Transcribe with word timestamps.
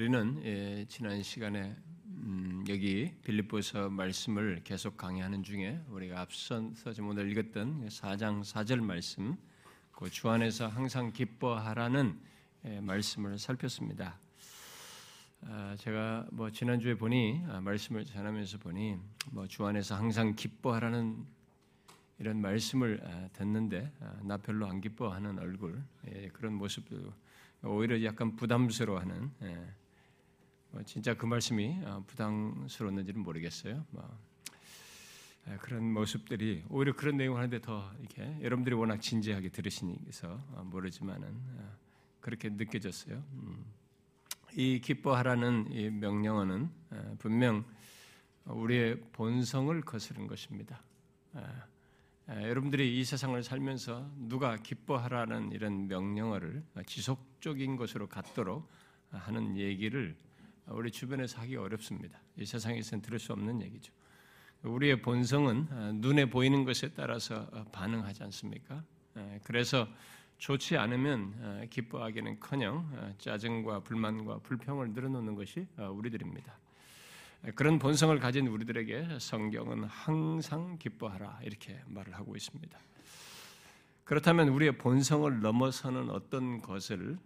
우리는 0.00 0.40
예, 0.46 0.86
지난 0.88 1.22
시간에 1.22 1.76
음, 2.06 2.64
여기 2.70 3.12
빌립보서 3.22 3.90
말씀을 3.90 4.62
계속 4.64 4.96
강의하는 4.96 5.42
중에 5.42 5.78
우리가 5.90 6.22
앞서서 6.22 6.94
오늘 7.02 7.30
읽었던 7.30 7.86
4장 7.86 8.40
4절 8.42 8.82
말씀, 8.82 9.36
그 9.92 10.08
주 10.08 10.30
안에서 10.30 10.68
항상 10.68 11.12
기뻐하라는 11.12 12.18
예, 12.64 12.80
말씀을 12.80 13.38
살폈습니다. 13.38 14.18
아, 15.42 15.76
제가 15.78 16.28
뭐 16.32 16.50
지난주에 16.50 16.94
보니 16.94 17.42
아, 17.50 17.60
말씀을 17.60 18.06
전하면서 18.06 18.56
보니 18.56 18.96
뭐 19.32 19.46
주 19.48 19.66
안에서 19.66 19.96
항상 19.96 20.34
기뻐하라는 20.34 21.26
이런 22.18 22.40
말씀을 22.40 23.02
아, 23.04 23.28
듣는데 23.34 23.92
나 24.22 24.38
별로 24.38 24.66
안 24.66 24.80
기뻐하는 24.80 25.38
얼굴 25.38 25.82
예, 26.06 26.28
그런 26.28 26.54
모습도 26.54 27.12
오히려 27.64 28.02
약간 28.02 28.34
부담스러워하는 28.34 29.30
뭐 29.38 29.80
진짜 30.84 31.14
그 31.14 31.26
말씀이 31.26 31.80
어, 31.84 32.04
부담스러웠는지는 32.06 33.20
모르겠어요. 33.22 33.84
뭐 33.90 34.18
그런 35.60 35.92
모습들이 35.92 36.64
오히려 36.68 36.94
그런 36.94 37.16
내용을 37.16 37.38
하는데 37.38 37.60
더 37.60 37.90
이렇게 37.98 38.38
여러분들이 38.40 38.74
워낙 38.74 39.00
진지하게 39.00 39.48
들으시니서 39.48 40.28
어, 40.28 40.62
모르지만은 40.64 41.28
어, 41.28 41.76
그렇게 42.20 42.50
느껴졌어요. 42.50 43.22
음. 43.32 43.64
이 44.54 44.80
기뻐하라는 44.80 45.70
이 45.70 45.90
명령어는 45.90 46.68
분명 47.18 47.64
우리의 48.46 49.00
본성을 49.12 49.80
거스른 49.82 50.26
것입니다. 50.26 50.82
여러분들이 52.28 52.98
이 52.98 53.04
세상을 53.04 53.40
살면서 53.44 54.10
누가 54.16 54.56
기뻐하라는 54.56 55.52
이런 55.52 55.86
명령어를 55.86 56.64
지속적인 56.84 57.76
것으로 57.76 58.08
갖도록 58.08 58.68
하는 59.10 59.56
얘기를 59.56 60.16
우리 60.70 60.90
주변에서 60.90 61.40
하기 61.42 61.56
어렵습니다. 61.56 62.20
이 62.36 62.44
세상에서는 62.44 63.02
들을 63.02 63.18
수 63.18 63.32
없는 63.32 63.62
얘기죠. 63.62 63.92
우리의 64.62 65.00
본성은 65.00 65.68
어, 65.70 65.92
눈에 65.94 66.26
보이는 66.26 66.64
것에 66.64 66.90
따라서 66.94 67.48
어, 67.52 67.64
반응하지 67.72 68.22
않습니까? 68.24 68.82
그래서 69.42 69.88
좋지 70.38 70.76
않으면 70.76 71.34
어, 71.38 71.62
기뻐하기는커녕 71.68 73.16
짜증과 73.18 73.80
불만과 73.80 74.38
불평을 74.38 74.92
늘어놓는 74.92 75.34
것이 75.34 75.66
우리들입니다. 75.76 76.58
그런 77.54 77.78
본성을 77.78 78.18
가진 78.18 78.46
우리들에게 78.48 79.18
성경은 79.18 79.84
항상 79.84 80.76
기뻐하라 80.78 81.40
이렇게 81.42 81.80
말을 81.86 82.14
하고 82.14 82.36
있습니다. 82.36 82.78
그렇다면 84.04 84.48
우리의 84.48 84.76
본성을 84.76 85.40
넘어서는 85.40 86.10
어떤 86.10 86.60
것을 86.60 87.16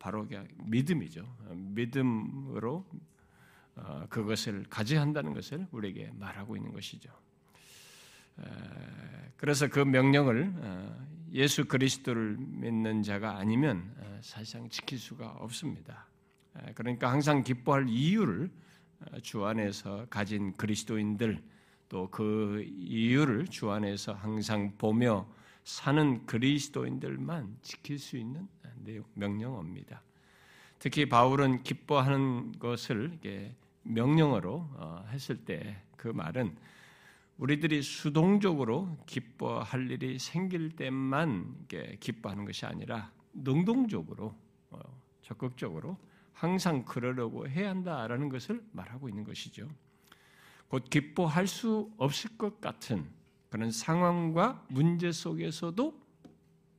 바로 0.00 0.26
믿음이죠. 0.64 1.24
믿음으로 1.54 2.84
어, 3.76 4.06
그것을 4.08 4.64
가져야 4.68 5.00
한다는 5.00 5.32
것을 5.32 5.68
우리에게 5.70 6.10
말하고 6.14 6.56
있는 6.56 6.72
것이죠. 6.72 7.08
그래서 9.36 9.68
그 9.68 9.80
명령을 9.80 10.52
어, 10.56 11.06
예수 11.32 11.66
그리스도를 11.66 12.36
믿는 12.38 13.02
자가 13.02 13.36
아니면 13.36 13.94
어, 13.98 14.18
사실상 14.22 14.68
지킬 14.68 14.98
수가 14.98 15.28
없습니다. 15.28 16.06
그러니까 16.74 17.12
항상 17.12 17.44
기뻐할 17.44 17.88
이유를 17.88 18.50
주 19.22 19.44
안에서 19.44 20.06
가진 20.10 20.52
그리스도인들 20.56 21.40
또 21.88 22.08
그 22.10 22.64
이유를 22.66 23.46
주 23.46 23.70
안에서 23.70 24.14
항상 24.14 24.76
보며 24.78 25.28
사는 25.64 26.26
그리스도인들만 26.26 27.58
지킬 27.62 27.98
수 27.98 28.16
있는 28.16 28.48
명령어입니다. 29.14 30.02
특히 30.78 31.08
바울은 31.08 31.62
기뻐하는 31.62 32.52
것을 32.58 33.18
명령어로 33.82 34.68
어, 34.74 35.04
했을 35.12 35.44
때 35.44 35.90
그 36.00 36.08
말은 36.08 36.56
우리들이 37.36 37.82
수동적으로 37.82 38.96
기뻐할 39.04 39.90
일이 39.90 40.18
생길 40.18 40.70
때만 40.70 41.66
기뻐하는 42.00 42.46
것이 42.46 42.64
아니라 42.64 43.12
능동적으로 43.34 44.34
어, 44.70 44.78
적극적으로 45.20 45.98
항상 46.32 46.86
그러려고 46.86 47.46
해야 47.46 47.68
한다라는 47.68 48.30
것을 48.30 48.64
말하고 48.72 49.10
있는 49.10 49.24
것이죠. 49.24 49.68
곧 50.68 50.84
기뻐할 50.88 51.46
수 51.46 51.92
없을 51.98 52.38
것 52.38 52.62
같은 52.62 53.06
그런 53.50 53.70
상황과 53.70 54.64
문제 54.70 55.12
속에서도 55.12 56.00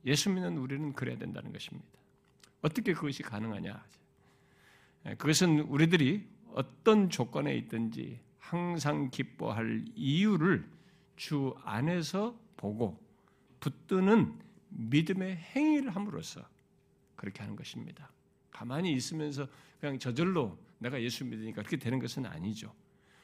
예수 0.04 0.30
믿는 0.30 0.58
우리는 0.58 0.92
그래야 0.94 1.16
된다는 1.16 1.52
것입니다. 1.52 1.91
어떻게 2.62 2.94
그것이 2.94 3.22
가능하냐? 3.22 3.84
예, 5.06 5.14
그것은 5.16 5.60
우리들이 5.60 6.26
어떤 6.54 7.10
조건에 7.10 7.54
있든지 7.56 8.20
항상 8.38 9.10
기뻐할 9.10 9.84
이유를 9.94 10.68
주 11.16 11.54
안에서 11.64 12.38
보고 12.56 13.00
붙드는 13.60 14.38
믿음의 14.68 15.36
행위를 15.36 15.94
함으로써 15.94 16.46
그렇게 17.16 17.40
하는 17.40 17.56
것입니다. 17.56 18.10
가만히 18.50 18.92
있으면서 18.92 19.48
그냥 19.80 19.98
저절로 19.98 20.58
내가 20.78 21.00
예수 21.02 21.24
믿으니까 21.24 21.62
그렇게 21.62 21.76
되는 21.76 21.98
것은 21.98 22.26
아니죠. 22.26 22.72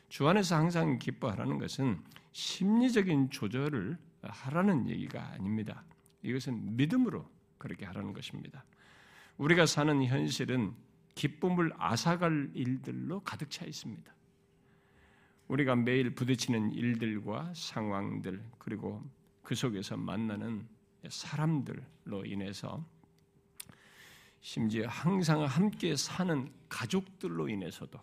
주 0.08 0.26
안에서 0.26 0.56
항상 0.56 0.98
기뻐하라는 0.98 1.58
것은 1.58 2.02
심리적인 2.32 3.30
조절을 3.30 3.98
하라는 4.22 4.88
얘기가 4.88 5.32
아닙니다. 5.32 5.84
이것은 6.22 6.76
믿음으로 6.76 7.28
그렇게 7.58 7.84
하라는 7.86 8.12
것입니다. 8.12 8.64
우리가 9.38 9.66
사는 9.66 10.04
현실은 10.04 10.74
기쁨을 11.14 11.72
앗아갈 11.78 12.50
일들로 12.54 13.20
가득 13.20 13.50
차 13.50 13.64
있습니다. 13.64 14.14
우리가 15.48 15.74
매일 15.76 16.14
부딪히는 16.14 16.72
일들과 16.72 17.52
상황들 17.54 18.44
그리고 18.58 19.02
그 19.42 19.54
속에서 19.54 19.96
만나는 19.96 20.68
사람들로 21.08 22.24
인해서 22.26 22.84
심지어 24.40 24.86
항상 24.88 25.44
함께 25.44 25.96
사는 25.96 26.52
가족들로 26.68 27.48
인해서도 27.48 27.98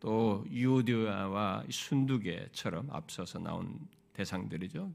또 0.00 0.44
유오디아와 0.50 1.64
순두개처럼 1.70 2.90
앞서서 2.90 3.38
나온 3.38 3.88
대상들이죠. 4.12 4.92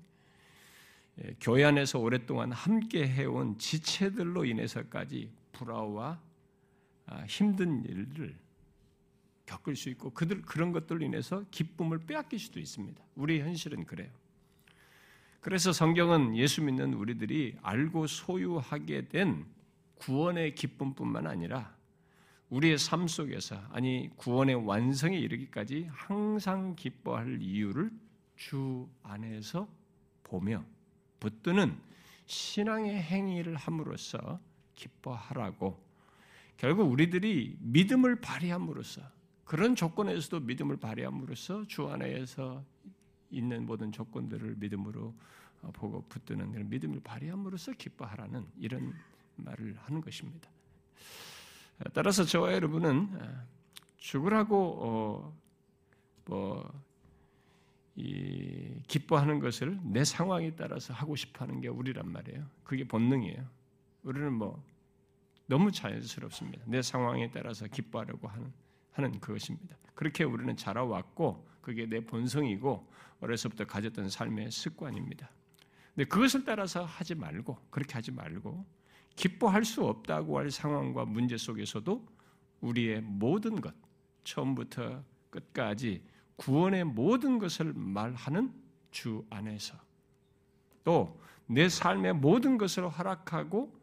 예, 1.20 1.36
교회 1.40 1.64
안에서 1.64 2.00
오랫동안 2.00 2.52
함께 2.52 3.08
해온 3.08 3.58
지체들로 3.58 4.46
인해서까지 4.46 5.32
불화와 5.52 6.20
아, 7.08 7.24
힘든 7.26 7.84
일을 7.86 8.36
겪을 9.46 9.76
수 9.76 9.90
있고 9.90 10.12
그들 10.12 10.42
그런 10.44 10.72
것들로 10.72 11.04
인해서 11.04 11.44
기쁨을 11.52 12.00
빼앗길 12.00 12.40
수도 12.40 12.60
있습니다. 12.60 13.04
우리 13.16 13.42
현실은 13.42 13.86
그래요. 13.86 14.10
그래서 15.42 15.74
성경은 15.74 16.38
예수 16.38 16.62
믿는 16.64 16.94
우리들이 16.94 17.58
알고 17.62 18.08
소유하게 18.08 19.10
된 19.10 19.46
구원의 19.96 20.56
기쁨뿐만 20.56 21.28
아니라 21.28 21.76
우리의 22.50 22.78
삶 22.78 23.08
속에서 23.08 23.62
아니 23.72 24.10
구원의 24.18 24.68
완성에 24.68 25.18
이르기까지 25.18 25.88
항상 25.92 26.76
기뻐할 26.76 27.42
이유를 27.42 27.92
주 28.36 28.88
안에서 29.04 29.68
보며 30.24 30.64
붙드는 31.22 31.80
신앙의 32.26 33.02
행위를 33.02 33.56
함으로써 33.56 34.42
기뻐하라고 34.76 35.82
결국 36.58 36.92
우리들이 36.92 37.58
믿음을 37.62 38.20
발휘함으로써 38.20 39.02
그런 39.46 39.76
조건에서도 39.76 40.42
믿음을 40.46 40.78
발휘함으로써 40.78 41.66
주 41.68 41.88
안에서 41.88 42.64
있는 43.30 43.66
모든 43.66 43.92
조건들을 43.92 44.56
믿음으로 44.58 45.16
어, 45.62 45.72
보고 45.74 46.02
붙드는 46.08 46.52
그런 46.52 46.70
믿음을 46.70 47.00
발휘함으로써 47.04 47.74
기뻐하라는 47.74 48.48
이런 48.58 48.94
말을 49.36 49.78
하는 49.78 50.02
것입니다. 50.02 50.50
따라서 51.94 52.24
저와 52.24 52.54
여러분은 52.54 53.10
어, 53.14 53.48
죽으라고 53.98 54.78
어, 54.82 55.38
뭐 56.26 56.84
기뻐하는 58.88 59.40
것을 59.40 59.80
내 59.84 60.04
상황에 60.04 60.56
따라서 60.56 60.94
하고 60.94 61.16
싶어 61.16 61.46
하는 61.46 61.62
게 61.62 61.68
우리란 61.68 62.12
말이에요. 62.12 62.46
그게 62.64 62.88
본능이에요. 62.88 63.46
우리는 64.04 64.34
뭐 64.34 64.64
너무 65.46 65.72
자연스럽습니다. 65.72 66.64
내 66.66 66.82
상황에 66.82 67.30
따라서 67.32 67.68
기뻐하려고 67.68 68.28
하는 68.28 68.52
하는 68.92 69.20
그것입니다. 69.20 69.76
그렇게 69.96 70.24
우리는 70.24 70.56
자라왔고 70.56 71.48
그게 71.62 71.86
내 71.86 72.04
본성이고 72.04 72.92
어려서부터 73.20 73.66
가졌던 73.66 74.10
삶의 74.10 74.52
습관입니다. 74.52 75.30
근데 75.94 76.08
그것을 76.08 76.44
따라서 76.44 76.84
하지 76.84 77.16
말고 77.16 77.58
그렇게 77.70 77.94
하지 77.94 78.12
말고 78.12 78.66
기뻐할 79.16 79.66
수 79.66 79.84
없다고 79.84 80.38
할 80.38 80.50
상황과 80.50 81.06
문제 81.06 81.38
속에서도 81.38 82.08
우리의 82.62 83.02
모든 83.02 83.60
것 83.60 83.74
처음부터 84.24 85.04
끝까지 85.30 86.04
구원의 86.38 86.86
모든 86.86 87.40
것을 87.40 87.74
말하는 87.74 88.54
주 88.92 89.26
안에서 89.30 89.78
또 90.84 91.22
내 91.52 91.68
삶의 91.68 92.14
모든 92.14 92.58
것을 92.58 92.90
허락하고 92.90 93.78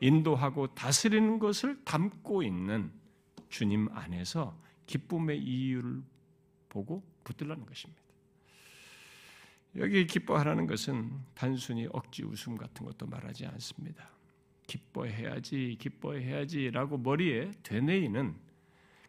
인도하고 0.00 0.74
다스리는 0.74 1.38
것을 1.38 1.84
담고 1.84 2.42
있는 2.42 2.90
주님 3.50 3.90
안에서 3.92 4.58
기쁨의 4.86 5.38
이유를 5.38 6.02
보고 6.70 7.02
붙들라는 7.24 7.66
것입니다. 7.66 8.00
여기 9.76 10.06
기뻐하라는 10.06 10.66
것은 10.66 11.12
단순히 11.34 11.86
억지 11.92 12.24
웃음 12.24 12.56
같은 12.56 12.86
것도 12.86 13.06
말하지 13.06 13.46
않습니다. 13.46 14.08
기뻐해야지, 14.66 15.76
기뻐해야지라고 15.78 16.98
머리에 16.98 17.50
되뇌이는 17.62 18.34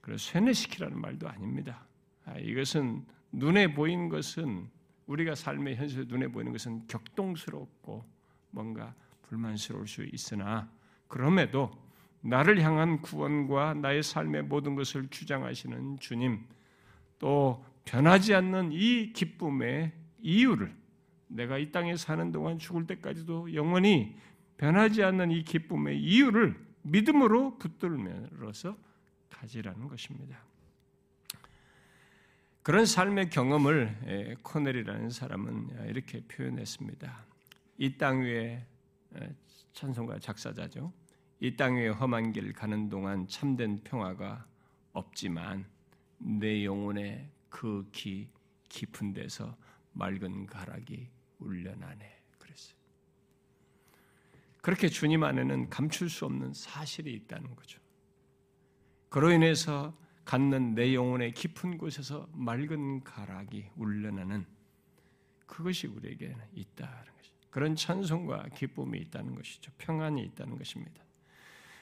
그런 0.01 0.17
쇠뇌시키라는 0.17 0.99
말도 0.99 1.29
아닙니다. 1.29 1.85
아, 2.25 2.37
이것은 2.37 3.05
눈에 3.31 3.73
보이는 3.73 4.09
것은 4.09 4.69
우리가 5.07 5.35
삶의 5.35 5.75
현실에 5.75 6.05
눈에 6.07 6.27
보이는 6.27 6.51
것은 6.51 6.87
격동스럽고 6.87 8.03
뭔가 8.51 8.93
불만스러울 9.23 9.87
수 9.87 10.03
있으나 10.03 10.69
그럼에도 11.07 11.71
나를 12.21 12.61
향한 12.61 13.01
구원과 13.01 13.75
나의 13.75 14.01
삶의 14.01 14.43
모든 14.43 14.75
것을 14.75 15.09
주장하시는 15.09 15.99
주님 15.99 16.45
또 17.19 17.65
변하지 17.85 18.33
않는 18.33 18.71
이 18.71 19.11
기쁨의 19.11 19.91
이유를 20.21 20.73
내가 21.27 21.57
이 21.57 21.71
땅에 21.71 21.97
사는 21.97 22.31
동안 22.31 22.59
죽을 22.59 22.87
때까지도 22.87 23.53
영원히 23.53 24.15
변하지 24.57 25.03
않는 25.03 25.31
이 25.31 25.43
기쁨의 25.43 25.99
이유를 25.99 26.55
믿음으로 26.83 27.57
붙들면서 27.57 28.77
가지라는 29.29 29.87
것입니다. 29.87 30.37
그런 32.63 32.85
삶의 32.85 33.29
경험을 33.29 34.37
코넬이라는 34.41 35.09
사람은 35.09 35.87
이렇게 35.89 36.21
표현했습니다. 36.21 37.25
이 37.77 37.97
땅 37.97 38.21
위에 38.21 38.65
찬송가 39.73 40.19
작사자죠. 40.19 40.93
이 41.41 41.57
땅 41.57 41.75
위에 41.75 41.89
험한 41.89 42.31
길 42.31 42.53
가는 42.53 42.87
동안 42.87 43.27
참된 43.27 43.83
평화가 43.83 44.45
없지만 44.93 45.65
내 46.17 46.63
영혼의 46.63 47.29
그 47.49 47.85
기, 47.91 48.29
깊은 48.69 49.13
데서 49.13 49.57
맑은 49.91 50.45
가락이 50.45 51.09
울려나네. 51.39 52.21
그랬어요. 52.37 52.77
그렇게 54.61 54.87
주님 54.87 55.23
안에는 55.25 55.69
감출 55.69 56.09
수 56.09 56.23
없는 56.25 56.53
사실이 56.53 57.11
있다는 57.13 57.53
거죠. 57.57 57.81
그로 59.09 59.31
인해서 59.31 59.93
갖는 60.25 60.75
내 60.75 60.93
영혼의 60.93 61.33
깊은 61.33 61.77
곳에서 61.77 62.27
맑은 62.33 63.03
가락이 63.03 63.65
울려나는 63.75 64.45
그것이 65.45 65.87
우리에게 65.87 66.35
있다는 66.53 67.03
것이 67.17 67.31
그런 67.49 67.75
찬송과 67.75 68.49
기쁨이 68.55 68.99
있다는 68.99 69.35
것이죠. 69.35 69.71
평안이 69.77 70.23
있다는 70.23 70.57
것입니다. 70.57 71.03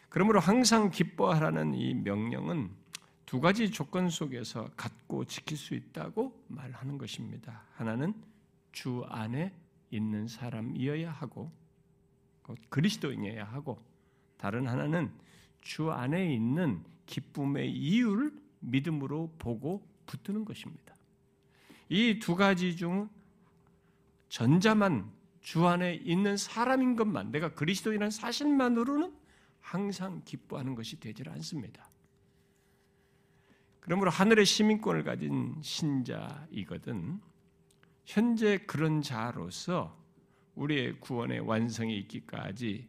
그러므로 0.09 0.39
항상 0.39 0.89
기뻐하라는 0.89 1.73
이 1.75 1.93
명령은 1.93 2.69
두 3.25 3.39
가지 3.39 3.71
조건 3.71 4.09
속에서 4.09 4.69
갖고 4.75 5.23
지킬 5.23 5.55
수 5.55 5.73
있다고 5.73 6.37
말하는 6.49 6.97
것입니다. 6.97 7.63
하나는 7.75 8.13
주 8.73 9.05
안에 9.07 9.53
있는 9.89 10.27
사람이어야 10.27 11.11
하고 11.11 11.49
그리스도인이어야 12.69 13.45
하고 13.45 13.81
다른 14.37 14.67
하나는 14.67 15.11
주 15.61 15.91
안에 15.91 16.33
있는 16.33 16.83
기쁨의 17.11 17.71
이유를 17.71 18.31
믿음으로 18.61 19.35
보고 19.37 19.85
붙드는 20.07 20.45
것입니다. 20.45 20.95
이 21.89 22.19
두 22.19 22.35
가지 22.35 22.75
중 22.77 23.09
전자만 24.29 25.11
주 25.41 25.67
안에 25.67 25.95
있는 25.95 26.37
사람인 26.37 26.95
것만 26.95 27.31
내가 27.31 27.53
그리스도인이라는 27.53 28.09
사실만으로는 28.11 29.13
항상 29.59 30.21
기뻐하는 30.23 30.73
것이 30.73 30.99
되질 30.99 31.29
않습니다. 31.29 31.89
그러므로 33.81 34.09
하늘의 34.09 34.45
시민권을 34.45 35.03
가진 35.03 35.55
신자이거든 35.61 37.19
현재 38.05 38.57
그런 38.59 39.01
자로서 39.01 39.99
우리의 40.55 40.99
구원의 41.01 41.41
완성이 41.41 41.97
있기까지 41.99 42.87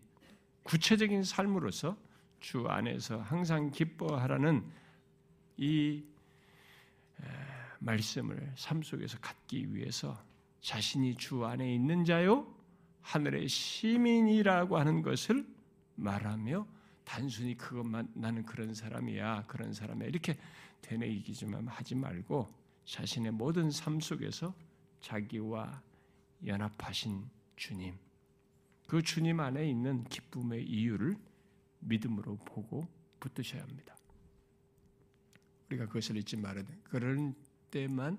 구체적인 0.63 1.25
삶으로서 1.25 1.97
주 2.43 2.67
안에서 2.69 3.19
항상 3.23 3.71
기뻐하라는 3.71 4.69
이 5.57 6.05
말씀을 7.79 8.53
삶 8.57 8.83
속에서 8.83 9.19
갖기 9.21 9.75
위해서 9.75 10.23
자신이 10.61 11.15
주 11.15 11.45
안에 11.45 11.73
있는 11.75 12.05
자요 12.05 12.53
하늘의 13.01 13.49
시민이라고 13.49 14.77
하는 14.77 15.03
것을 15.03 15.47
말하며 15.95 16.67
단순히 17.05 17.57
그것만 17.57 18.09
나는 18.15 18.45
그런 18.45 18.75
사람이야 18.75 19.47
그런 19.47 19.73
사람이야 19.73 20.09
이렇게 20.09 20.37
되뇌이기만 20.83 21.69
하지 21.69 21.95
말고 21.95 22.53
자신의 22.85 23.33
모든 23.33 23.71
삶 23.71 24.01
속에서 24.01 24.53
자기와 25.01 25.81
연합하신 26.45 27.25
주님 27.57 27.97
그 28.89 29.01
주님 29.01 29.39
안에 29.39 29.69
있는 29.69 30.05
기쁨의 30.05 30.65
이유를 30.65 31.17
믿음으로 31.83 32.37
보고 32.39 32.87
붙드셔야 33.21 33.63
합니다. 33.63 33.97
우리가 35.69 35.87
그것을 35.87 36.17
잊지 36.17 36.37
말아야 36.37 36.65
돼. 36.65 36.77
그럴 36.83 37.35
때만 37.71 38.19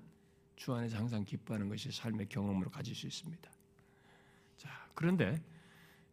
주 0.56 0.74
안에서 0.74 0.98
항상 0.98 1.24
기뻐하는 1.24 1.70
것이 1.70 1.92
삶의 1.92 2.30
경험으로 2.30 2.70
가질 2.70 2.96
수 2.96 3.08
있습니다. 3.08 3.52
자, 4.58 4.70
그런데 4.94 5.42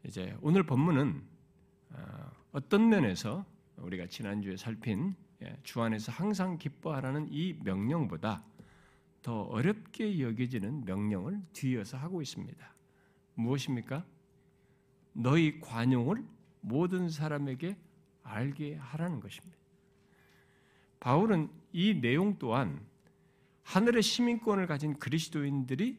이제 0.04 0.36
오늘 0.40 0.62
본문은 0.62 1.22
어, 1.90 2.30
어떤 2.52 2.88
면에서 2.88 3.44
우리가 3.76 4.06
지난주에 4.06 4.56
살핀 4.56 5.14
예, 5.42 5.56
주 5.62 5.80
안에서 5.80 6.12
항상 6.12 6.58
기뻐하라는 6.58 7.28
이 7.30 7.54
명령보다 7.62 8.44
더 9.22 9.42
어렵게 9.42 10.20
여겨지는 10.20 10.84
명령을 10.84 11.42
뒤이어서 11.52 11.96
하고 11.96 12.20
있습니다. 12.20 12.74
무엇입니까? 13.34 14.04
너희 15.12 15.60
관용을 15.60 16.24
모든 16.60 17.08
사람에게 17.08 17.76
알게 18.22 18.76
하라는 18.76 19.20
것입니다. 19.20 19.56
바울은 21.00 21.48
이 21.72 21.94
내용 21.94 22.38
또한 22.38 22.80
하늘의 23.62 24.02
시민권을 24.02 24.66
가진 24.66 24.98
그리스도인들이 24.98 25.98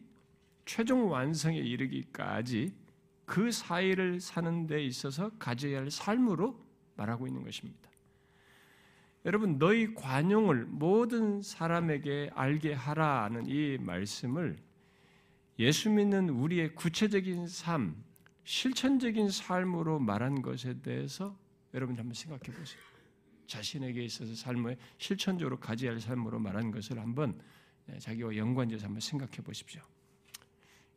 최종 0.66 1.10
완성에 1.10 1.58
이르기까지 1.58 2.74
그 3.26 3.52
사이를 3.52 4.20
사는 4.20 4.68
데 4.68 4.84
있어서 4.84 5.30
가져야 5.38 5.80
할 5.80 5.90
삶으로 5.90 6.60
말하고 6.96 7.28
있는 7.28 7.44
것입니다. 7.44 7.90
여러분, 9.24 9.58
너희 9.58 9.94
관용을 9.94 10.66
모든 10.66 11.42
사람에게 11.42 12.32
알게 12.34 12.74
하라는 12.74 13.46
이 13.48 13.78
말씀을 13.80 14.58
예수 15.60 15.90
믿는 15.90 16.30
우리의 16.30 16.76
구체적인 16.76 17.48
삶, 17.48 18.04
실천적인 18.44 19.30
삶으로 19.30 20.00
말한 20.00 20.42
것에 20.42 20.82
대해서 20.82 21.38
여러분 21.74 21.98
한번 21.98 22.14
생각해 22.14 22.58
보세요. 22.58 22.82
자신에게 23.48 24.04
있어서 24.06 24.34
삶을 24.34 24.78
실천적으로 24.98 25.60
가져야 25.60 25.92
할 25.92 26.00
삶으로 26.00 26.40
말한 26.40 26.72
것을 26.72 27.00
한번 27.00 27.40
네, 27.86 28.00
자기와 28.00 28.36
연관지어서 28.36 28.86
한번 28.86 29.02
생각해 29.02 29.38
보십시오. 29.44 29.82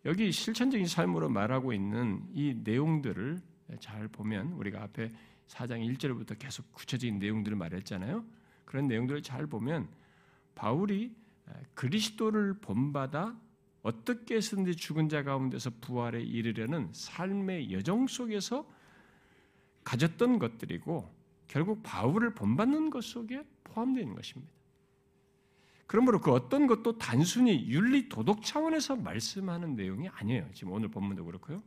여기 0.05 0.31
실천적인 0.31 0.87
삶으로 0.87 1.29
말하고 1.29 1.73
있는 1.73 2.23
이 2.33 2.55
내용들을 2.63 3.41
잘 3.81 4.07
보면 4.09 4.53
우리가 4.53 4.83
앞에 4.83 5.11
4장 5.49 5.97
1절부터 5.97 6.39
계속 6.39 6.71
구체적인 6.73 7.19
내용들을 7.19 7.57
말했잖아요. 7.57 8.25
그런 8.65 8.87
내용들을 8.87 9.23
잘 9.23 9.47
보면 9.47 9.89
바울이 10.55 11.15
그리스도를 11.75 12.55
본받아 12.61 13.39
어떻게 13.85 14.37
해서든지 14.37 14.77
죽은 14.77 15.11
자 15.11 15.23
가운데서 15.23 15.71
부활에 15.83 16.23
이르려는 16.23 16.89
삶의 16.93 17.71
여정 17.71 18.07
속에서 18.07 18.67
가졌던 19.85 20.39
것들이고 20.39 21.15
결국 21.49 21.83
바울을 21.83 22.35
본받는 22.35 22.89
것 22.89 23.05
속에 23.05 23.45
포함되어 23.63 24.03
있는 24.03 24.17
것입니다. 24.17 24.51
그러므로 25.87 26.19
그 26.19 26.33
어떤 26.33 26.67
것도 26.67 26.97
단순히 26.97 27.69
윤리 27.69 28.09
도덕 28.09 28.43
차원에서 28.43 28.97
말씀하는 28.97 29.77
내용이 29.77 30.09
아니에요. 30.09 30.49
지금 30.55 30.73
오늘 30.73 30.89
본문도 30.89 31.27
그렇고요. 31.27 31.63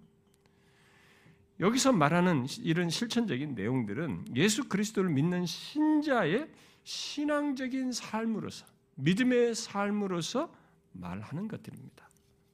여기서 1.60 1.92
말하는 1.92 2.48
이런 2.62 2.90
실천적인 2.90 3.54
내용들은 3.54 4.36
예수 4.36 4.68
그리스도를 4.68 5.12
믿는 5.12 5.46
신자의 5.46 6.50
신앙적인 6.84 7.92
삶으로서 7.92 8.66
믿음의 8.96 9.54
삶으로서 9.54 10.52
말하는 10.94 11.48
것들입니다. 11.48 12.07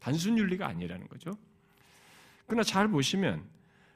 단순 0.03 0.37
윤리가 0.37 0.67
아니라는 0.67 1.07
거죠. 1.07 1.31
그러나 2.45 2.61
잘 2.61 2.89
보시면 2.89 3.41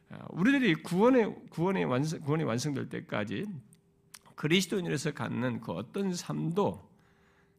어, 0.09 0.25
우리들이 0.29 0.75
구원의 0.75 1.35
구원의 1.49 1.83
완성 1.83 2.21
구원이 2.21 2.45
완성될 2.45 2.87
때까지 2.87 3.45
그리스도인으로서 4.35 5.11
갖는 5.11 5.59
그 5.59 5.73
어떤 5.73 6.13
삶도 6.13 6.89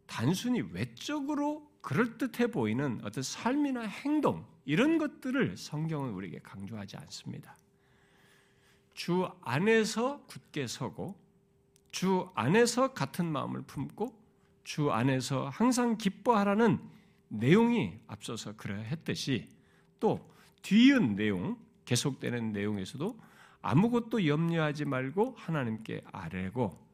단순히 0.07 0.63
외적으로 0.73 1.71
그럴듯해 1.83 2.47
보이는 2.51 3.01
어떤 3.05 3.23
삶이나 3.23 3.83
행동 3.83 4.47
이런 4.65 4.97
것들을 4.97 5.59
성경은 5.59 6.15
우리에게 6.15 6.39
강조하지 6.39 6.97
않습니다. 6.97 7.55
주 8.95 9.29
안에서 9.43 10.23
굳게 10.27 10.67
서고 10.69 11.21
주 11.91 12.31
안에서 12.35 12.95
같은 12.95 13.31
마음을 13.31 13.61
품고 13.61 14.19
주 14.65 14.91
안에서 14.91 15.51
항상 15.51 15.99
기뻐하라는 15.99 16.98
내용이 17.29 17.99
앞서서 18.07 18.55
그러야 18.57 18.81
했듯이 18.81 19.49
또 20.01 20.29
뒤은 20.63 21.17
내용, 21.17 21.59
계속되는 21.85 22.53
내용에서도 22.53 23.19
아무것도 23.63 24.27
염려하지 24.27 24.85
말고 24.85 25.35
하나님께 25.37 26.03
아뢰고 26.13 26.87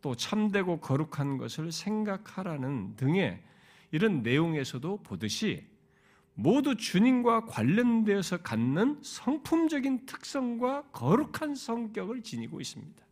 또 0.00 0.14
참되고 0.14 0.80
거룩한 0.80 1.38
것을 1.38 1.72
생각하라는 1.72 2.96
등의 2.96 3.42
이런 3.90 4.22
내용에서도 4.22 5.02
보듯이 5.02 5.66
모두 6.34 6.76
주님과 6.76 7.46
관련되어서 7.46 8.42
갖는 8.42 9.00
성품적인 9.02 10.06
특성과 10.06 10.82
거룩한 10.92 11.54
성격을 11.54 12.22
지니고 12.22 12.60
있습니다. 12.60 13.04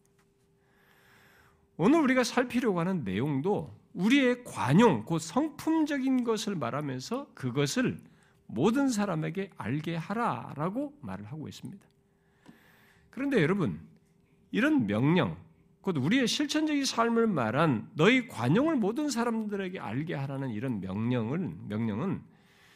오늘 1.76 2.00
우리가 2.00 2.22
살피려고 2.22 2.80
하는 2.80 3.02
내용도 3.02 3.74
우리의 3.94 4.44
관용, 4.44 5.04
곧 5.04 5.20
성품적인 5.20 6.24
것을 6.24 6.56
말하면서 6.56 7.28
그것을 7.34 7.98
모든 8.46 8.88
사람에게 8.88 9.50
알게 9.56 9.96
하라라고 9.96 10.92
말을 11.00 11.24
하고 11.26 11.48
있습니다. 11.48 11.84
그런데 13.10 13.40
여러분, 13.40 13.80
이런 14.50 14.86
명령, 14.86 15.36
곧 15.80 15.96
우리의 15.98 16.26
실천적인 16.26 16.84
삶을 16.84 17.26
말한 17.26 17.90
너희 17.94 18.26
관용을 18.26 18.76
모든 18.76 19.10
사람들에게 19.10 19.78
알게 19.78 20.14
하라는 20.14 20.50
이런 20.50 20.80
명령은 20.80 21.68
명령은 21.68 22.22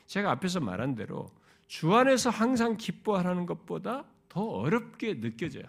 제가 0.06 0.30
앞에서 0.32 0.60
말한 0.60 0.94
대로 0.94 1.30
주 1.66 1.94
안에서 1.94 2.30
항상 2.30 2.76
기뻐하라는 2.76 3.46
것보다 3.46 4.04
더 4.28 4.42
어렵게 4.42 5.20
느껴져요. 5.20 5.64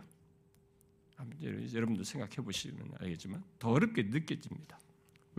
여러분도 1.74 2.03
생각해 2.03 2.36
보시면 2.36 2.91
알겠지만 3.00 3.44
더 3.58 3.72
어렵게 3.72 4.03
느껴집니다. 4.03 4.79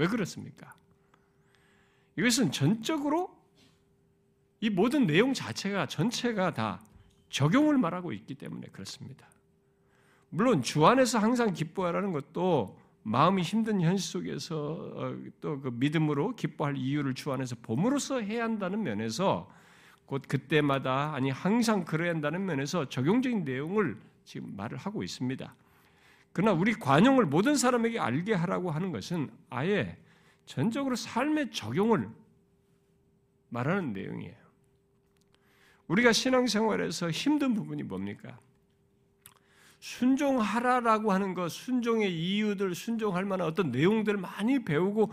왜 0.01 0.07
그렇습니까? 0.07 0.73
이것은 2.17 2.53
전적으로 2.53 3.37
이 4.61 4.71
모든 4.71 5.07
내용 5.07 5.35
자체가 5.35 5.89
전체가 5.89 6.55
다 6.55 6.81
적용을 7.29 7.77
말하고 7.77 8.13
있기 8.13 8.35
때문에 8.37 8.69
그렇습니다. 8.69 9.29
물론 10.31 10.63
주 10.63 10.87
안에서 10.87 11.19
항상 11.19 11.53
기뻐하라는 11.53 12.13
것도 12.13 12.79
마음이 13.03 13.43
힘든 13.43 13.83
현실 13.83 14.11
속에서 14.11 14.93
어, 14.95 15.17
또그 15.43 15.73
믿음으로 15.75 16.35
기뻐할 16.35 16.79
이유를 16.79 17.13
주 17.13 17.31
안에서 17.31 17.57
봄으로써 17.61 18.23
해야 18.23 18.45
한다는 18.45 18.83
면에서 18.83 19.53
곧 20.07 20.23
그때마다 20.27 21.15
아니 21.15 21.29
항상 21.29 21.85
그래야 21.85 22.15
한다는 22.15 22.47
면에서 22.47 22.89
적용적인 22.89 23.45
내용을 23.45 23.99
지금 24.25 24.57
말을 24.57 24.79
하고 24.79 25.03
있습니다. 25.03 25.55
그러나 26.33 26.53
우리 26.53 26.75
관용을 26.75 27.27
모든 27.27 27.57
사람에게 27.57 27.99
알게 27.99 28.35
하라고 28.35 28.71
하는 28.71 28.93
것은 28.93 29.31
아예 29.49 29.99
전적으로 30.47 30.97
삶의 30.97 31.51
적용을 31.51 32.09
말하는 33.49 33.93
내용이에요. 33.93 34.35
우리가 35.89 36.13
신앙생활에서 36.13 37.11
힘든 37.11 37.55
부분이 37.55 37.83
뭡니까? 37.83 38.39
순종하라라고 39.81 41.11
하는 41.13 41.35
것, 41.35 41.49
순종의 41.49 42.13
이유들, 42.15 42.75
순종할 42.75 43.25
만한 43.25 43.49
어떤 43.49 43.71
내용들을 43.71 44.21
많이 44.21 44.63
배우고 44.65 45.13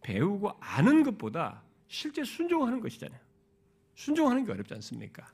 배우고 0.00 0.56
아는 0.60 1.02
것보다 1.02 1.62
실제 1.88 2.24
순종하는 2.24 2.80
것이잖아요. 2.80 3.18
순종하는 3.94 4.44
게 4.44 4.52
어렵지 4.52 4.74
않습니까? 4.74 5.30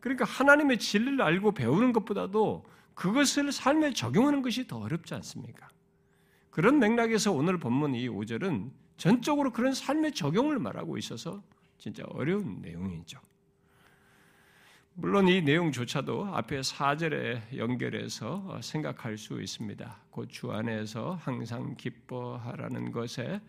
그러니까 0.00 0.24
하나님의 0.24 0.78
진리를 0.78 1.20
알고 1.22 1.52
배우는 1.52 1.92
것보다도 1.92 2.64
그것을 2.94 3.52
삶에 3.52 3.92
적용하는 3.92 4.42
것이 4.42 4.66
더 4.66 4.78
어렵지 4.78 5.14
않습니까? 5.14 5.68
그런 6.50 6.78
맥락에서 6.78 7.32
오늘 7.32 7.58
본문 7.58 7.94
이 7.94 8.08
5절은 8.08 8.70
전적으로 8.96 9.52
그런 9.52 9.74
삶의 9.74 10.12
적용을 10.12 10.58
말하고 10.58 10.96
있어서 10.98 11.42
진짜 11.78 12.04
어려운 12.08 12.60
내용이죠. 12.62 13.18
물론 14.96 15.26
이 15.26 15.42
내용조차도 15.42 16.26
앞에 16.26 16.60
4절에 16.60 17.56
연결해서 17.56 18.60
생각할 18.62 19.18
수 19.18 19.42
있습니다. 19.42 20.04
곧주 20.10 20.52
안에서 20.52 21.18
항상 21.20 21.74
기뻐하라는 21.74 22.92
것에 22.92 23.40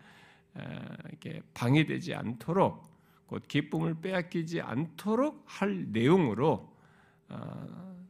이렇게 1.08 1.40
방해되지 1.54 2.14
않도록 2.14 2.84
곧 3.26 3.46
기쁨을 3.46 4.00
빼앗기지 4.00 4.60
않도록 4.60 5.44
할 5.46 5.86
내용으로 5.92 6.74
어, 7.28 8.05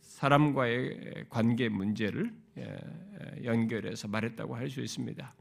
사람과의 0.00 1.26
관계 1.28 1.68
문제를 1.68 2.32
연결해서 3.44 4.08
말했다고 4.08 4.54
할 4.56 4.70
수 4.70 4.80
있습니다. 4.80 5.34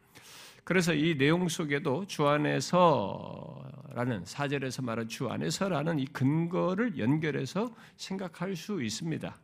그래서 0.64 0.94
이 0.94 1.18
내용 1.18 1.48
속에도 1.48 2.06
주 2.06 2.28
안에서라는 2.28 4.24
사절에서 4.26 4.84
말한 4.84 5.08
주 5.08 5.30
안에서라는 5.30 6.00
이 6.00 6.06
근거를 6.06 7.00
연결해서 7.00 7.74
생각할 7.98 8.56
수 8.56 8.82
있습니다. 8.82 9.36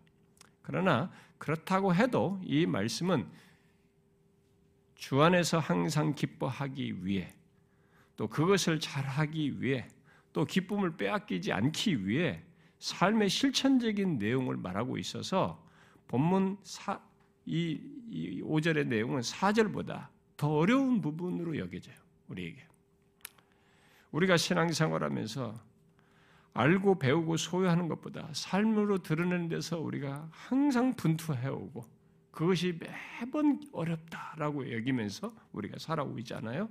그러나 0.62 1.12
그렇다고 1.38 1.96
해도 1.96 2.40
이 2.44 2.66
말씀은 2.66 3.28
주 4.96 5.22
안에서 5.22 5.60
항상 5.60 6.14
기뻐하기 6.14 7.06
위해 7.06 7.34
또 8.16 8.28
그것을 8.28 8.80
잘하기 8.80 9.62
위해 9.62 9.88
또 10.34 10.46
기쁨을 10.46 10.98
빼앗기지 10.98 11.52
않기 11.52 12.08
위해 12.08 12.44
삶의 12.80 13.30
실천적인 13.30 14.18
내용을 14.18 14.58
말하고 14.58 14.98
있어서 14.98 15.64
본문 16.08 16.58
사, 16.64 17.00
이, 17.46 17.80
이 18.10 18.42
5절의 18.42 18.88
내용은 18.88 19.22
4절보다 19.22 20.08
더 20.36 20.50
어려운 20.50 21.02
부분으로 21.02 21.58
여겨져요. 21.58 21.96
우리에게. 22.28 22.68
우리가 24.12 24.38
신앙생활 24.38 25.04
하면서 25.04 25.60
알고 26.54 26.98
배우고 27.00 27.38
소유하는 27.38 27.88
것보다 27.88 28.30
삶으로 28.34 29.04
드러내는 29.04 29.48
데서 29.48 29.80
우리가 29.80 30.28
항상 30.32 30.94
분투해오고 30.96 31.86
그것이 32.32 32.80
매번 32.80 33.62
어렵다라고 33.72 34.72
여기면서 34.72 35.34
우리가 35.52 35.78
살아오고 35.80 36.20
있잖아요. 36.20 36.70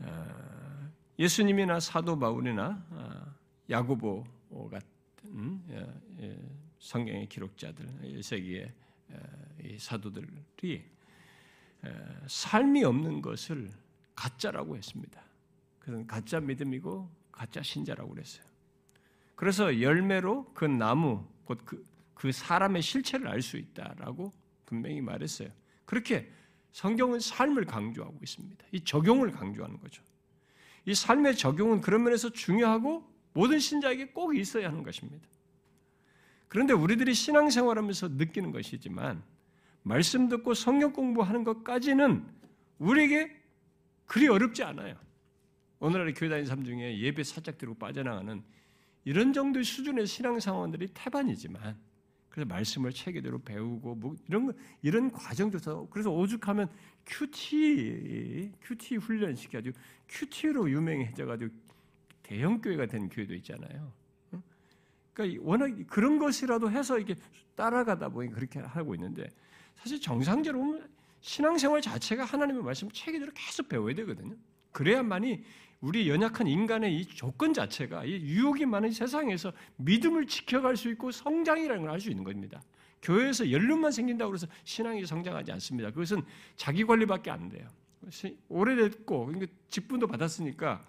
어, 0.00 0.90
예수님이나 1.18 1.80
사도 1.80 2.18
바울이나 2.18 2.82
어, 2.90 3.19
야고보 3.70 4.24
같은 4.70 5.62
예, 5.70 5.86
예, 6.20 6.38
성경의 6.80 7.28
기록자들, 7.28 7.86
1세기의 8.02 8.70
사도들이 9.78 10.84
삶이 12.26 12.82
없는 12.84 13.22
것을 13.22 13.70
가짜라고 14.14 14.76
했습니다. 14.76 15.22
그건 15.78 16.06
가짜 16.06 16.40
믿음이고 16.40 17.08
가짜 17.30 17.62
신자라고 17.62 18.10
그랬어요. 18.10 18.44
그래서 19.36 19.80
열매로 19.80 20.52
그 20.52 20.64
나무, 20.64 21.24
곧그 21.44 21.84
그 22.14 22.32
사람의 22.32 22.82
실체를 22.82 23.28
알 23.28 23.40
수 23.40 23.56
있다라고 23.56 24.32
분명히 24.66 25.00
말했어요. 25.00 25.48
그렇게 25.86 26.30
성경은 26.72 27.20
삶을 27.20 27.64
강조하고 27.64 28.18
있습니다. 28.22 28.66
이 28.72 28.84
적용을 28.84 29.30
강조하는 29.30 29.80
거죠. 29.80 30.02
이 30.84 30.94
삶의 30.94 31.36
적용은 31.36 31.80
그런 31.80 32.02
면에서 32.04 32.30
중요하고 32.30 33.08
모든 33.32 33.58
신자에게 33.58 34.08
꼭 34.08 34.36
있어야 34.36 34.68
하는 34.68 34.82
것입니다. 34.82 35.26
그런데 36.48 36.72
우리들이 36.72 37.14
신앙생활하면서 37.14 38.08
느끼는 38.08 38.50
것이지만 38.50 39.22
말씀 39.82 40.28
듣고 40.28 40.54
성경 40.54 40.92
공부하는 40.92 41.44
것까지는 41.44 42.26
우리에게 42.78 43.36
그리 44.06 44.28
어렵지 44.28 44.62
않아요. 44.64 44.96
오늘날의 45.78 46.14
교회 46.14 46.28
다니는 46.28 46.46
사람 46.46 46.64
중에 46.64 46.98
예배 46.98 47.22
살짝 47.22 47.56
드리고 47.56 47.74
빠져나가는 47.74 48.42
이런 49.04 49.32
정도의 49.32 49.64
수준의 49.64 50.06
신앙생활들이 50.06 50.88
태반이지만 50.92 51.78
그래서 52.28 52.46
말씀을 52.48 52.92
체계대로 52.92 53.38
배우고 53.40 53.94
뭐 53.96 54.16
이런 54.28 54.46
거, 54.46 54.52
이런 54.82 55.10
과정조차 55.10 55.86
그래서 55.90 56.10
오죽하면 56.10 56.68
QT 57.06 58.52
QT 58.60 58.96
훈련 58.96 59.34
시켜가지고 59.34 59.78
QT로 60.08 60.70
유명해져가지고 60.70 61.52
대형 62.22 62.60
교회가 62.60 62.86
된 62.86 63.08
교회도 63.08 63.34
있잖아요. 63.34 63.92
그러니까 65.12 65.42
워낙 65.44 65.70
그런 65.88 66.18
것이라도 66.18 66.70
해서 66.70 66.98
이렇게 66.98 67.14
따라가다 67.56 68.08
보니 68.08 68.30
그렇게 68.30 68.60
하고 68.60 68.94
있는데 68.94 69.28
사실 69.74 70.00
정상적으로 70.00 70.64
보면 70.64 70.88
신앙생활 71.20 71.82
자체가 71.82 72.24
하나님의 72.24 72.62
말씀 72.62 72.90
체계대로 72.90 73.30
계속 73.34 73.68
배워야 73.68 73.94
되거든요. 73.96 74.36
그래야만이 74.72 75.42
우리 75.80 76.08
연약한 76.08 76.46
인간의 76.46 76.96
이 76.96 77.06
조건 77.06 77.52
자체가 77.52 78.04
이 78.04 78.12
유혹이 78.12 78.66
많은 78.66 78.92
세상에서 78.92 79.52
믿음을 79.76 80.26
지켜갈 80.26 80.76
수 80.76 80.90
있고 80.90 81.10
성장이라는 81.10 81.82
걸 81.82 81.90
할 81.90 82.00
수 82.00 82.10
있는 82.10 82.22
겁니다. 82.24 82.62
교회에서 83.02 83.50
연륜만 83.50 83.90
생긴다고 83.92 84.34
해서 84.34 84.46
신앙이 84.64 85.06
성장하지 85.06 85.52
않습니다. 85.52 85.90
그것은 85.90 86.22
자기 86.56 86.84
관리밖에 86.84 87.30
안 87.30 87.48
돼요. 87.48 87.66
오래됐고 88.48 89.26
그러니까 89.26 89.52
직분도 89.68 90.06
받았으니까 90.06 90.82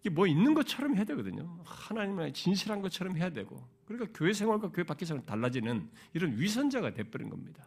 이게 0.00 0.10
뭐 0.10 0.26
있는 0.26 0.54
것처럼 0.54 0.96
해야 0.96 1.04
되거든요. 1.04 1.58
하나님의 1.64 2.32
진실한 2.32 2.80
것처럼 2.80 3.16
해야 3.16 3.30
되고 3.30 3.62
그러니까 3.84 4.10
교회 4.16 4.32
생활과 4.32 4.70
교회 4.70 4.84
밖에서는 4.84 5.26
달라지는 5.26 5.88
이런 6.14 6.38
위선자가 6.38 6.94
돼버린 6.94 7.28
겁니다. 7.28 7.66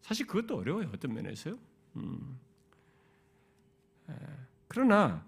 사실 0.00 0.26
그것도 0.26 0.58
어려워요. 0.58 0.90
어떤 0.92 1.14
면에서요. 1.14 1.56
음. 1.96 2.38
그러나 4.66 5.24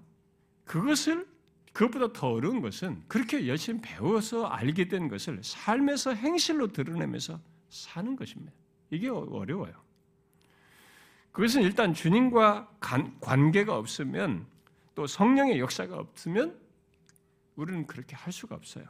그것을 0.65 1.27
그것보다 1.73 2.13
더 2.13 2.33
어려운 2.33 2.61
것은 2.61 3.03
그렇게 3.09 3.47
열심히 3.47 3.81
배워서 3.83 4.47
알게 4.47 4.89
된 4.89 5.09
것을 5.09 5.41
삶에서 5.43 6.15
행실로 6.15 6.69
드러내면서 6.69 7.41
사는 7.69 8.17
것입니다. 8.17 8.53
이게 8.91 9.09
어려워요. 9.09 9.73
그것은 11.33 11.63
일단 11.63 11.93
주님과 11.93 12.77
관계가 13.21 13.77
없으면 13.77 14.47
또 14.95 15.07
성령의 15.07 15.59
역사가 15.59 15.97
없으면 15.97 16.59
우리는 17.57 17.87
그렇게 17.87 18.17
할 18.17 18.33
수가 18.33 18.55
없어요. 18.55 18.85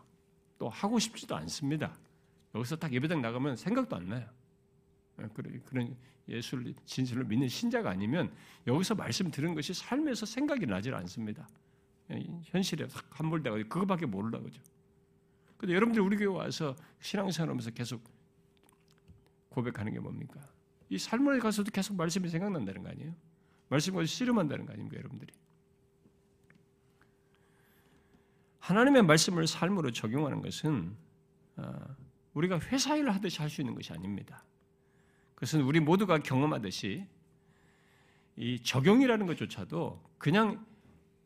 또 0.59 0.69
하고 0.69 0.99
싶지도 0.99 1.37
않습니다. 1.37 1.97
여기서 2.55 2.77
딱 2.77 2.93
예배당 2.93 3.21
나가면 3.21 3.57
생각도 3.57 3.97
안 3.97 4.09
나요. 4.09 4.29
예, 5.21 5.29
그런 5.65 5.97
예수를 6.29 6.75
진실로 6.85 7.25
믿는 7.25 7.49
신자가 7.49 7.91
아니면 7.91 8.33
여기서 8.67 8.95
말씀 8.95 9.31
들은 9.31 9.55
것이 9.55 9.75
삶에서 9.75 10.27
생각이 10.27 10.67
나질 10.67 10.95
않습니다. 10.95 11.49
예, 12.11 12.25
현실에 12.45 12.87
함몰되고 13.11 13.69
그거밖에 13.69 14.07
모르다 14.07 14.41
그죠. 14.41 14.61
근데 15.57 15.75
여러분들 15.75 16.03
우리 16.03 16.17
교회 16.17 16.27
와서 16.27 16.77
신앙생활하면서 17.01 17.71
계속 17.71 18.03
고백하는 19.49 19.93
게 19.93 20.01
뭡니까? 20.01 20.41
이 20.91 20.99
삶을 20.99 21.41
가서도 21.41 21.71
계속 21.71 21.97
말씀이 21.97 22.29
생각난다는 22.29 22.83
거 22.83 22.91
아니에요? 22.91 23.15
말씀과 23.69 24.05
씨름한다는 24.05 24.67
거 24.67 24.73
아닙니까, 24.73 24.99
여러분들이? 24.99 25.33
하나님의 28.65 29.03
말씀을 29.03 29.47
삶으로 29.47 29.91
적용하는 29.91 30.41
것은 30.41 30.97
어, 31.57 31.97
우리가 32.33 32.59
회사 32.61 32.97
일을 32.97 33.15
하듯이 33.15 33.41
할 33.41 33.51
수 33.51 33.61
있는 33.61 33.75
것이 33.75 33.93
아닙니다. 33.93 34.43
그것은 35.35 35.61
우리 35.61 35.81
모두가 35.81 36.21
경험하듯이 36.21 37.07
이 38.37 38.59
적용이라는 38.61 39.27
것조차도 39.27 40.03
그냥 40.17 40.65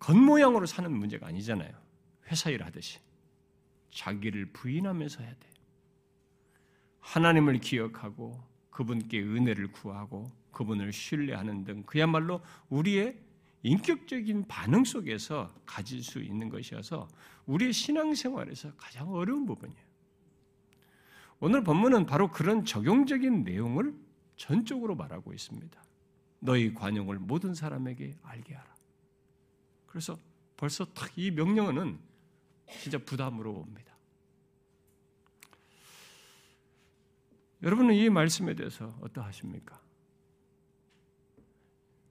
겉모양으로 0.01 0.67
사는 0.67 0.91
문제가 0.91 1.29
아니잖아요. 1.29 1.71
회사 2.27 2.51
일 2.51 2.65
하듯이. 2.65 2.99
자기를 3.93 4.47
부인하면서 4.47 5.23
해야 5.23 5.31
돼. 5.31 5.49
하나님을 6.99 7.61
기억하고 7.61 8.43
그분께 8.71 9.23
은혜를 9.23 9.71
구하고 9.71 10.33
그분을 10.51 10.93
신뢰하는 10.93 11.65
등 11.65 11.85
그야말로 11.85 12.41
우리의 12.69 13.17
인격적인 13.69 14.47
반응 14.49 14.85
속에서 14.85 15.55
가질 15.67 16.03
수 16.03 16.21
있는 16.21 16.49
것이어서 16.49 17.09
우리의 17.47 17.73
신앙생활에서 17.73 18.75
가장 18.77 19.13
어려운 19.13 19.45
부분이에요. 19.47 19.89
오늘 21.41 21.63
본문은 21.63 22.07
바로 22.07 22.31
그런 22.31 22.65
적용적인 22.65 23.45
내용을 23.45 23.95
전적으로 24.37 24.97
말하고 24.97 25.33
있습니다. 25.33 25.83
너희 26.41 26.73
관용을 26.73 27.19
모든 27.19 27.55
사람에게 27.55 28.17
알게 28.23 28.55
하라. 28.55 28.75
그래서 29.87 30.19
벌써 30.57 30.85
딱 30.87 31.09
이 31.17 31.31
명령어는 31.31 31.99
진짜 32.81 32.99
부담으로 32.99 33.53
옵니다. 33.53 33.97
여러분은 37.63 37.95
이 37.95 38.09
말씀에 38.09 38.55
대해서 38.55 38.97
어떠하십니까? 39.01 39.81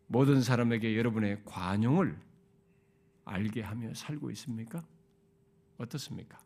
모든 0.08 0.42
사람에게 0.42 0.98
여러분의 0.98 1.44
관용을 1.46 2.18
알게 3.26 3.62
하며 3.62 3.94
살고 3.94 4.32
있습니까? 4.32 4.86
어떻습니까? 5.78 6.40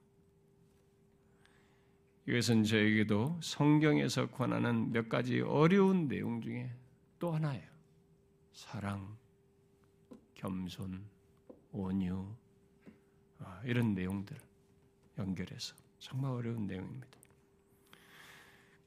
이것은 2.28 2.64
저에게도 2.64 3.40
성경에서 3.42 4.30
권하는 4.30 4.92
몇 4.92 5.10
가지 5.10 5.42
어려운 5.42 6.08
내용 6.08 6.42
중에 6.42 6.72
또 7.20 7.32
하나예요. 7.32 7.70
사랑, 8.54 9.18
겸손, 10.36 11.04
온유, 11.72 12.28
아, 13.40 13.62
이런 13.64 13.94
내용들 13.94 14.38
연결해서 15.18 15.76
정말 16.00 16.32
어려운 16.32 16.66
내용입니다. 16.66 17.18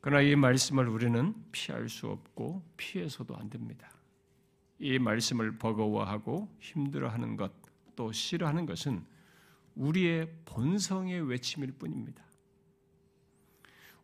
그러나 0.01 0.21
이 0.21 0.37
말씀을 0.37 0.89
우리는 0.89 1.35
피할 1.51 1.89
수 1.89 2.09
없고 2.09 2.63
피해서도 2.77 3.37
안 3.37 3.49
됩니다. 3.49 3.94
이 4.79 4.99
말씀을 4.99 5.59
버거워하고 5.59 6.49
힘들어하는 6.61 7.37
것, 7.37 7.53
또 7.97 8.13
싫어하는 8.13 8.67
것은 8.67 9.05
우리의 9.75 10.31
본성의 10.45 11.29
외침일 11.29 11.73
뿐입니다. 11.73 12.25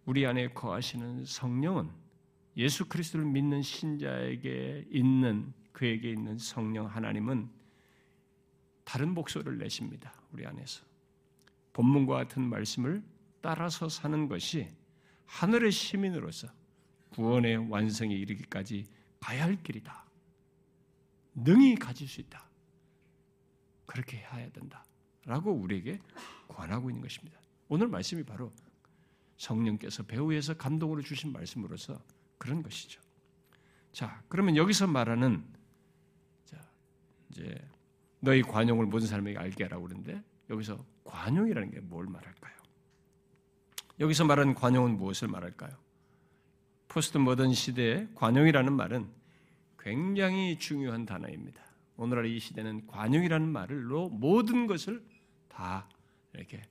우리 0.05 0.27
안에 0.27 0.49
거하시는 0.49 1.25
성령은 1.25 1.91
예수 2.57 2.89
그리스도를 2.89 3.27
믿는 3.27 3.63
신자에게 3.63 4.87
있는 4.91 5.53
그에게 5.73 6.11
있는 6.11 6.37
성령 6.39 6.87
하나님은 6.87 7.49
다른 8.85 9.15
목소리를 9.15 9.59
내십니다. 9.59 10.13
우리 10.33 10.47
안에서 10.47 10.85
본문과 11.73 12.17
같은 12.17 12.43
말씀을 12.43 13.03
따라서 13.41 13.89
사는 13.89 14.29
것이 14.29 14.69
하늘의 15.27 15.71
시민으로서 15.71 16.49
구원의 17.11 17.71
완성에 17.71 18.13
이르기까지 18.15 18.87
가야 19.21 19.45
할 19.45 19.63
길이다. 19.63 20.10
능히 21.35 21.77
가질 21.77 22.09
수 22.09 22.21
있다. 22.21 22.49
그렇게 23.87 24.19
해야 24.19 24.51
된다. 24.51 24.85
라고 25.25 25.53
우리에게 25.53 26.01
권하고 26.49 26.91
있는 26.91 27.03
것입니다. 27.03 27.39
오늘 27.69 27.89
말씀이 27.89 28.23
바로 28.25 28.53
성령께서 29.37 30.03
배후에서 30.05 30.55
감동으로 30.55 31.03
주신 31.03 31.33
말씀으로서 31.33 32.03
그런 32.39 32.63
것이죠. 32.63 33.01
자, 33.93 34.23
그러면 34.29 34.57
여기서 34.57 34.87
말하는 34.87 35.45
자, 36.45 36.57
이제 37.31 37.55
너희 38.21 38.43
관용을 38.43 38.87
모든 38.87 39.07
사람에게 39.07 39.39
알게 39.39 39.65
하라고 39.65 39.85
그러는데 39.85 40.23
여기서 40.49 40.85
관용이라는 41.05 41.71
게 41.71 41.81
뭘 41.81 42.07
말할까요? 42.07 42.55
여기서 43.99 44.25
말하는 44.25 44.55
관용은 44.55 44.97
무엇을 44.97 45.29
말할까요? 45.29 45.71
포스트 46.89 47.19
모던 47.19 47.53
시대의 47.53 48.09
관용이라는 48.15 48.73
말은 48.73 49.11
굉장히 49.91 50.57
중요한 50.57 51.05
단어입니다. 51.05 51.61
오늘날 51.97 52.27
이 52.27 52.39
시대는 52.39 52.87
관용이라는 52.87 53.49
말로 53.49 54.09
모든 54.09 54.69
것을 54.69 55.05
다 55.49 55.89
이렇게 56.33 56.63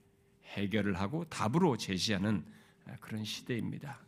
해결을 0.44 0.98
하고 0.98 1.26
답으로 1.26 1.76
제시하는 1.76 2.42
그런 2.98 3.22
시대입니다. 3.22 3.98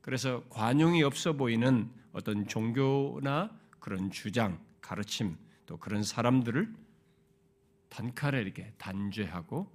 그래서 0.00 0.42
관용이 0.48 1.02
없어 1.02 1.34
보이는 1.34 1.90
어떤 2.14 2.48
종교나 2.48 3.50
그런 3.80 4.10
주장, 4.10 4.58
가르침, 4.80 5.36
또 5.66 5.76
그런 5.76 6.02
사람들을 6.02 6.74
단칼에 7.90 8.40
이렇게 8.40 8.72
단죄하고 8.78 9.70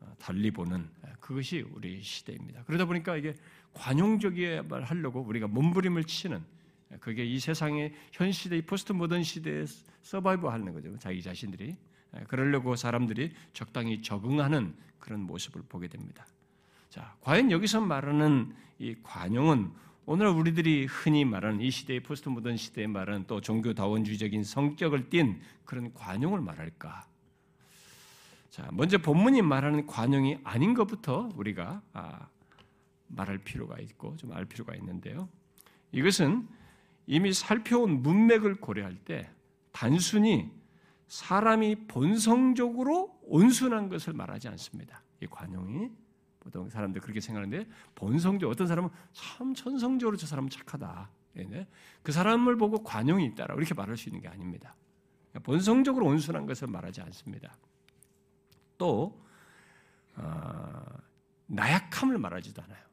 어, 0.00 0.16
달리 0.18 0.50
보는 0.50 0.86
그것이 1.18 1.62
우리 1.72 2.02
시대입니다. 2.02 2.62
그러다 2.64 2.84
보니까 2.84 3.16
이게 3.16 3.34
관용적이야 3.72 4.64
하려고 4.68 5.22
우리가 5.22 5.46
몸부림을 5.48 6.04
치는 6.04 6.57
그게 7.00 7.24
이 7.24 7.38
세상의 7.38 7.92
현 8.12 8.32
시대, 8.32 8.56
이 8.56 8.62
포스트모던 8.62 9.22
시대에 9.22 9.64
survive 10.02 10.46
하는 10.46 10.72
거죠. 10.72 10.96
자기 10.98 11.22
자신들이. 11.22 11.76
그러려고 12.26 12.74
사람들이 12.74 13.32
적당히 13.52 14.00
적응하는 14.00 14.74
그런 14.98 15.20
모습을 15.20 15.62
보게 15.68 15.88
됩니다. 15.88 16.26
자, 16.88 17.14
과연 17.20 17.50
여기서 17.50 17.82
말하는 17.82 18.54
이 18.78 18.94
관용은 19.02 19.70
오늘 20.06 20.28
우리들이 20.28 20.86
흔히 20.86 21.26
말하는 21.26 21.60
이 21.60 21.70
시대의 21.70 22.00
포스트 22.00 22.30
모던 22.30 22.56
시대에 22.56 22.86
말하는 22.86 23.26
또 23.26 23.42
종교다원주의적인 23.42 24.42
성격을 24.42 25.10
띤 25.10 25.38
그런 25.66 25.92
관용을 25.92 26.40
말할까? 26.40 27.06
자, 28.48 28.66
먼저 28.72 28.96
본문이 28.96 29.42
말하는 29.42 29.86
관용이 29.86 30.38
아닌 30.44 30.72
것부터 30.72 31.28
우리가 31.36 31.82
아, 31.92 32.28
말할 33.08 33.38
필요가 33.38 33.78
있고 33.78 34.16
좀 34.16 34.32
알 34.32 34.46
필요가 34.46 34.74
있는데요. 34.76 35.28
이것은 35.92 36.48
이미 37.08 37.32
살펴온 37.32 38.02
문맥을 38.02 38.56
고려할 38.56 38.94
때 38.94 39.30
단순히 39.72 40.52
사람이 41.06 41.86
본성적으로 41.86 43.18
온순한 43.22 43.88
것을 43.88 44.12
말하지 44.12 44.48
않습니다. 44.48 45.02
이 45.22 45.26
관용이 45.26 45.90
보통 46.38 46.68
사람들 46.68 47.00
그렇게 47.00 47.20
생각하는데 47.20 47.66
본성적 47.94 48.50
어떤 48.50 48.66
사람은 48.66 48.90
참 49.14 49.54
천성적으로 49.54 50.18
저 50.18 50.26
사람은 50.26 50.50
착하다. 50.50 51.10
예, 51.38 51.66
그 52.02 52.12
사람을 52.12 52.56
보고 52.58 52.82
관용이 52.84 53.24
있다라 53.24 53.54
이렇게 53.54 53.72
말할 53.72 53.96
수 53.96 54.10
있는 54.10 54.20
게 54.20 54.28
아닙니다. 54.28 54.76
본성적으로 55.42 56.04
온순한 56.04 56.44
것을 56.44 56.68
말하지 56.68 57.00
않습니다. 57.00 57.56
또 58.76 59.24
어, 60.14 60.82
나약함을 61.46 62.18
말하지도 62.18 62.62
않아요. 62.64 62.87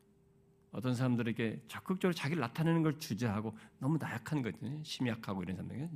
어떤 0.76 0.94
사람들에게 0.94 1.62
적극적으로 1.70 2.14
자기를 2.14 2.42
나타내는 2.42 2.84
걸 2.84 3.00
주저하고 3.00 3.58
너무 3.80 3.98
나약한 3.98 4.42
거든요. 4.42 4.84
심약하고 4.84 5.44
이런 5.44 5.56
사람들 5.56 5.90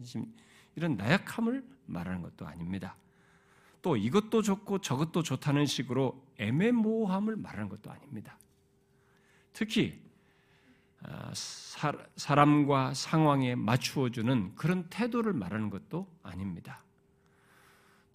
이런 0.75 0.95
나약함을 0.95 1.65
말하는 1.85 2.21
것도 2.21 2.47
아닙니다. 2.47 2.95
또 3.81 3.97
이것도 3.97 4.41
좋고 4.41 4.79
저것도 4.79 5.23
좋다는 5.23 5.65
식으로 5.65 6.25
애매모호함을 6.37 7.35
말하는 7.35 7.67
것도 7.67 7.91
아닙니다. 7.91 8.37
특히 9.51 10.01
아, 11.01 11.31
사람과 12.15 12.93
상황에 12.93 13.55
맞추어주는 13.55 14.55
그런 14.55 14.87
태도를 14.89 15.33
말하는 15.33 15.69
것도 15.69 16.07
아닙니다. 16.23 16.83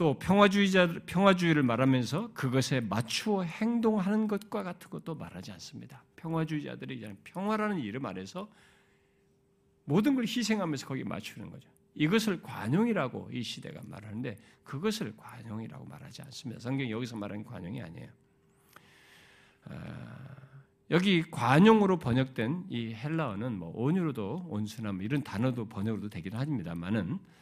또 0.04 0.18
평화주의자 0.18 1.00
평화주의를 1.06 1.62
말하면서 1.62 2.34
그것에 2.34 2.82
맞추어 2.82 3.42
행동하는 3.42 4.28
것과 4.28 4.62
같은 4.62 4.90
것도 4.90 5.14
말하지 5.14 5.50
않습니다. 5.52 6.04
평화주의자들이 6.16 7.08
평화라는 7.24 7.78
이름 7.78 8.04
아래서 8.04 8.46
모든 9.86 10.14
걸 10.14 10.24
희생하면서 10.24 10.86
거기에 10.86 11.04
맞추는 11.04 11.48
거죠. 11.48 11.70
이것을 11.94 12.42
관용이라고 12.42 13.30
이 13.32 13.42
시대가 13.42 13.80
말하는데 13.86 14.36
그것을 14.62 15.14
관용이라고 15.16 15.86
말하지 15.86 16.20
않습니다. 16.20 16.60
성경이 16.60 16.90
여기서 16.90 17.16
말하는 17.16 17.42
관용이 17.42 17.80
아니에요. 17.80 18.08
아, 19.70 20.36
여기 20.90 21.22
관용으로 21.30 21.98
번역된 21.98 22.66
이 22.68 22.92
헬라어는 22.92 23.56
뭐 23.56 23.72
온유로도 23.74 24.48
온순함 24.50 25.00
이런 25.00 25.22
단어도 25.22 25.64
번역으로도 25.64 26.10
되기도 26.10 26.36
합니다만은 26.36 27.14
아, 27.14 27.34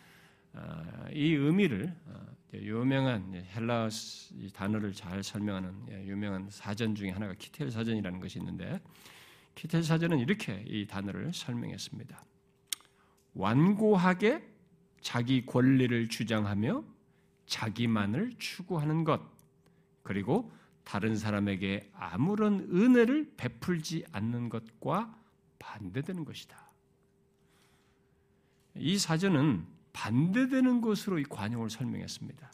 이 1.12 1.32
의미를 1.32 1.94
어, 2.06 2.26
유명한 2.54 3.32
헬라 3.54 3.88
단어를 4.52 4.92
잘 4.92 5.22
설명하는 5.22 5.86
예, 5.90 6.06
유명한 6.06 6.48
사전 6.50 6.94
중에 6.94 7.10
하나가 7.10 7.34
키텔 7.34 7.70
사전이라는 7.70 8.20
것이 8.20 8.38
있는데 8.38 8.80
키텔 9.54 9.82
사전은 9.82 10.18
이렇게 10.18 10.62
이 10.66 10.86
단어를 10.86 11.32
설명했습니다. 11.32 12.24
완고하게 13.34 14.46
자기 15.00 15.46
권리를 15.46 16.08
주장하며 16.08 16.84
자기만을 17.46 18.34
추구하는 18.38 19.04
것, 19.04 19.20
그리고 20.02 20.52
다른 20.84 21.16
사람에게 21.16 21.90
아무런 21.94 22.60
은혜를 22.72 23.34
베풀지 23.36 24.04
않는 24.12 24.48
것과 24.48 25.18
반대되는 25.58 26.24
것이다. 26.24 26.70
이 28.76 28.98
사전은 28.98 29.66
반대되는 29.92 30.80
것으로 30.80 31.18
이 31.18 31.24
관용을 31.24 31.70
설명했습니다. 31.70 32.52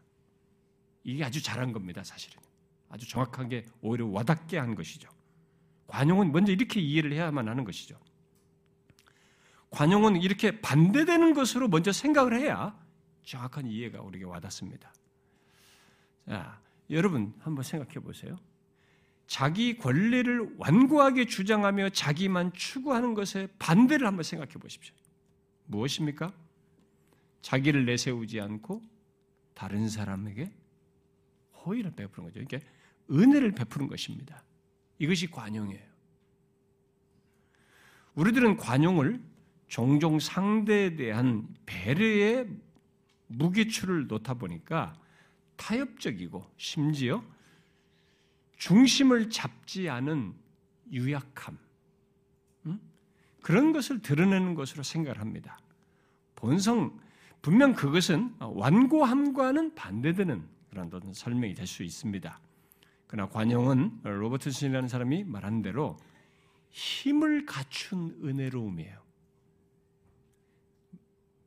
이게 1.04 1.24
아주 1.24 1.42
잘한 1.42 1.72
겁니다, 1.72 2.02
사실은. 2.04 2.40
아주 2.88 3.08
정확하게 3.08 3.64
오히려 3.80 4.06
와닿게 4.06 4.58
한 4.58 4.74
것이죠. 4.74 5.08
관용은 5.86 6.32
먼저 6.32 6.52
이렇게 6.52 6.80
이해를 6.80 7.12
해야만 7.12 7.48
하는 7.48 7.64
것이죠. 7.64 7.98
관용은 9.70 10.20
이렇게 10.22 10.60
반대되는 10.60 11.34
것으로 11.34 11.68
먼저 11.68 11.92
생각을 11.92 12.38
해야 12.38 12.78
정확한 13.24 13.66
이해가 13.66 14.00
우리에게 14.00 14.24
와닿습니다. 14.24 14.92
자, 16.28 16.60
여러분 16.90 17.34
한번 17.40 17.62
생각해 17.62 18.00
보세요. 18.00 18.38
자기 19.26 19.76
권리를 19.76 20.54
완고하게 20.56 21.26
주장하며 21.26 21.90
자기만 21.90 22.54
추구하는 22.54 23.12
것에 23.12 23.48
반대를 23.58 24.06
한번 24.06 24.22
생각해 24.22 24.52
보십시오. 24.54 24.94
무엇입니까? 25.66 26.32
자기를 27.42 27.84
내세우지 27.86 28.40
않고 28.40 28.82
다른 29.54 29.88
사람에게 29.88 30.52
호의를 31.64 31.92
베푸는 31.92 32.28
거죠. 32.28 32.40
이게 32.40 32.60
은혜를 33.10 33.52
베푸는 33.52 33.88
것입니다. 33.88 34.42
이것이 34.98 35.30
관용이에요. 35.30 35.86
우리들은 38.14 38.56
관용을 38.56 39.20
종종 39.68 40.18
상대에 40.18 40.96
대한 40.96 41.46
배려의 41.66 42.48
무기추를 43.28 44.06
놓다 44.06 44.34
보니까 44.34 44.98
타협적이고 45.56 46.44
심지어 46.56 47.22
중심을 48.56 49.30
잡지 49.30 49.88
않은 49.88 50.34
유약함 50.90 51.58
음? 52.66 52.80
그런 53.42 53.72
것을 53.72 54.00
드러내는 54.00 54.54
것으로 54.54 54.82
생각을 54.82 55.20
합니다. 55.20 55.60
본성 56.34 56.98
분명 57.42 57.72
그것은 57.74 58.34
완고함과는 58.40 59.74
반대되는 59.74 60.48
그런 60.70 60.86
어떤 60.92 61.12
설명이 61.12 61.54
될 61.54 61.66
수 61.66 61.82
있습니다. 61.82 62.40
그러나 63.06 63.28
관용은 63.30 64.00
로버트슨이라는 64.02 64.88
사람이 64.88 65.24
말한 65.24 65.62
대로 65.62 65.96
힘을 66.70 67.46
갖춘 67.46 68.18
은혜로움이에요. 68.22 68.98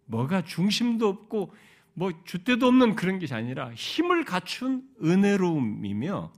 뭐가 0.06 0.43
중심도 0.43 1.08
없고 1.08 1.54
뭐 1.93 2.12
주대도 2.25 2.67
없는 2.67 2.95
그런 2.95 3.19
것이 3.19 3.34
아니라 3.34 3.71
힘을 3.73 4.25
갖춘 4.25 4.89
은혜로움이며 5.04 6.34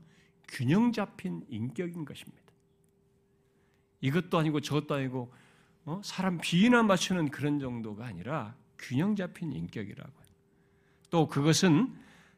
균형 0.49 0.91
잡힌 0.91 1.43
인격인 1.47 2.05
것입니다. 2.05 2.43
이것도 4.01 4.37
아니고 4.37 4.59
저것도 4.59 4.95
아니고 4.95 5.33
어? 5.85 6.01
사람 6.03 6.37
비위나 6.39 6.83
맞추는 6.83 7.29
그런 7.29 7.59
정도가 7.59 8.05
아니라 8.05 8.55
균형 8.79 9.15
잡힌 9.15 9.51
인격이라고요. 9.51 10.23
또 11.09 11.27
그것은 11.27 11.93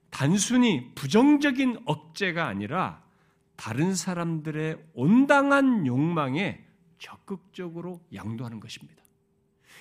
단순히 0.10 0.94
부정적인 0.96 1.84
억제가 1.86 2.48
아니라 2.48 3.04
다른 3.56 3.96
사람들의 3.96 4.78
온당한 4.94 5.86
욕망에 5.88 6.66
적극적으로 6.98 8.02
양도하는 8.14 8.60
것입니다. 8.60 9.04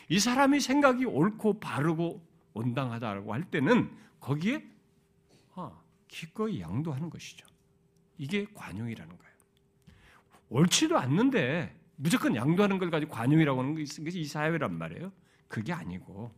이 0.08 0.18
사람이 0.18 0.60
생각이 0.60 1.04
옳고 1.04 1.60
바르고 1.60 2.24
온당하다고 2.52 3.32
할 3.32 3.44
때는 3.50 3.90
거기에 4.20 4.64
아, 5.54 5.72
기꺼이 6.08 6.60
양도하는 6.60 7.10
것이죠. 7.10 7.46
이게 8.18 8.46
관용이라는 8.54 9.16
거예요. 9.16 9.34
옳지도 10.50 10.98
않는데 10.98 11.74
무조건 11.96 12.34
양도하는 12.34 12.78
걸 12.78 12.90
가지고 12.90 13.12
관용이라고 13.12 13.60
하는 13.60 13.74
것이 13.74 14.20
이 14.20 14.24
사회란 14.24 14.76
말이에요. 14.76 15.12
그게 15.48 15.72
아니고 15.72 16.32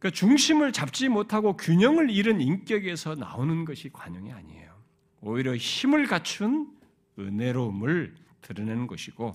그러니까 0.00 0.10
중심을 0.18 0.72
잡지 0.72 1.08
못하고 1.08 1.56
균형을 1.56 2.10
잃은 2.10 2.40
인격에서 2.40 3.14
나오는 3.14 3.64
것이 3.66 3.90
관용이 3.90 4.32
아니에요. 4.32 4.74
오히려 5.20 5.54
힘을 5.54 6.06
갖춘 6.06 6.74
은혜로움을 7.18 8.14
드러내는 8.40 8.86
것이고 8.86 9.32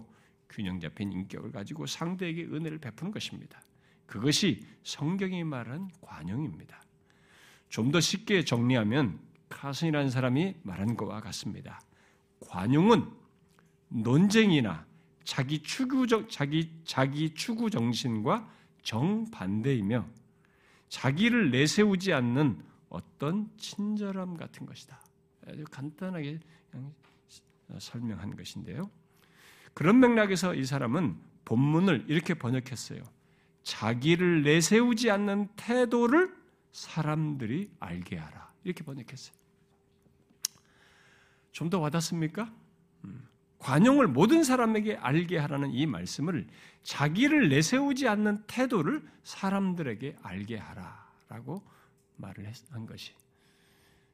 균형 0.49 0.79
잡힌 0.79 1.11
인격을 1.11 1.51
가지고 1.51 1.85
상대에게 1.85 2.45
은혜를 2.45 2.79
베푸는 2.79 3.11
것입니다. 3.11 3.61
그것이 4.07 4.65
성경이 4.83 5.43
말한 5.43 5.89
관용입니다. 6.01 6.81
좀 7.69 7.91
더 7.91 7.99
쉽게 7.99 8.43
정리하면 8.43 9.19
카슨이라는 9.49 10.09
사람이 10.09 10.55
말한 10.63 10.97
것과 10.97 11.21
같습니다. 11.21 11.79
관용은 12.39 13.05
논쟁이나 13.89 14.85
자기 15.23 15.61
추구적 15.61 16.29
자기 16.29 16.71
자기 16.85 17.33
추구 17.35 17.69
정신과 17.69 18.49
정반대이며 18.81 20.07
자기를 20.95 21.51
내세우지 21.51 22.13
않는 22.13 22.57
어떤 22.87 23.49
친절함 23.57 24.37
같은 24.37 24.65
것이다. 24.65 24.97
아주 25.45 25.65
간단하게 25.65 26.39
설명한 27.79 28.37
것인데요. 28.37 28.89
그런 29.73 29.99
맥락에서 29.99 30.55
이 30.55 30.63
사람은 30.63 31.17
본문을 31.43 32.05
이렇게 32.07 32.33
번역했어요. 32.33 33.03
자기를 33.63 34.43
내세우지 34.43 35.11
않는 35.11 35.49
태도를 35.57 36.33
사람들이 36.71 37.71
알게 37.81 38.15
하라. 38.17 38.53
이렇게 38.63 38.85
번역했어요. 38.85 39.35
좀 41.51 41.69
더 41.69 41.79
와닿습니까? 41.79 42.49
음. 43.03 43.27
관용을 43.59 44.07
모든 44.07 44.43
사람에게 44.43 44.95
알게 44.97 45.37
하라는 45.37 45.71
이 45.71 45.85
말씀을 45.85 46.47
자기를 46.83 47.49
내세우지 47.49 48.07
않는 48.07 48.43
태도를 48.47 49.01
사람들에게 49.23 50.17
알게 50.21 50.57
하라라고 50.57 51.63
말을 52.17 52.51
한 52.71 52.85
것이 52.85 53.13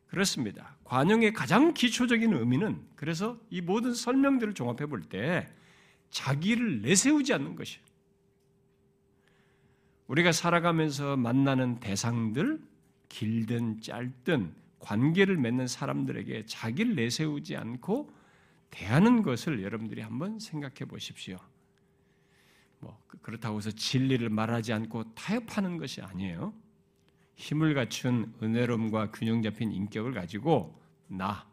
그렇습니다. 0.08 0.76
관용의 0.84 1.34
가장 1.34 1.74
기초적인 1.74 2.34
의미는 2.34 2.82
그래서 2.96 3.40
이 3.50 3.62
모든 3.62 3.94
설명들을 3.94 4.54
종합해 4.54 4.86
볼 4.88 5.04
때 5.04 5.48
자기를 6.12 6.82
내세우지 6.82 7.34
않는 7.34 7.56
것이에요. 7.56 7.82
우리가 10.08 10.34
살아가면서 10.34 11.16
만나는 11.16 11.80
대상들, 11.80 12.62
길든 13.08 13.80
짧든 13.82 14.54
관계를 14.80 15.38
맺는 15.38 15.68
사람들에게 15.68 16.46
자기를 16.48 16.96
내세우지 16.96 17.56
않고 17.56 18.12
대하는 18.72 19.22
것을 19.22 19.62
여러분들이 19.62 20.02
한번 20.02 20.40
생각해 20.40 20.86
보십시오. 20.88 21.38
뭐 22.80 23.00
그렇다고 23.22 23.58
해서 23.58 23.70
진리를 23.70 24.28
말하지 24.30 24.74
않고 24.74 25.14
타협하는 25.14 25.78
것이 25.78 26.02
아니에요. 26.02 26.54
힘을 27.36 27.74
갖춘 27.74 28.34
은혜로움과 28.42 29.12
균형 29.12 29.42
잡힌 29.42 29.72
인격을 29.72 30.14
가지고 30.14 30.82
나 31.08 31.48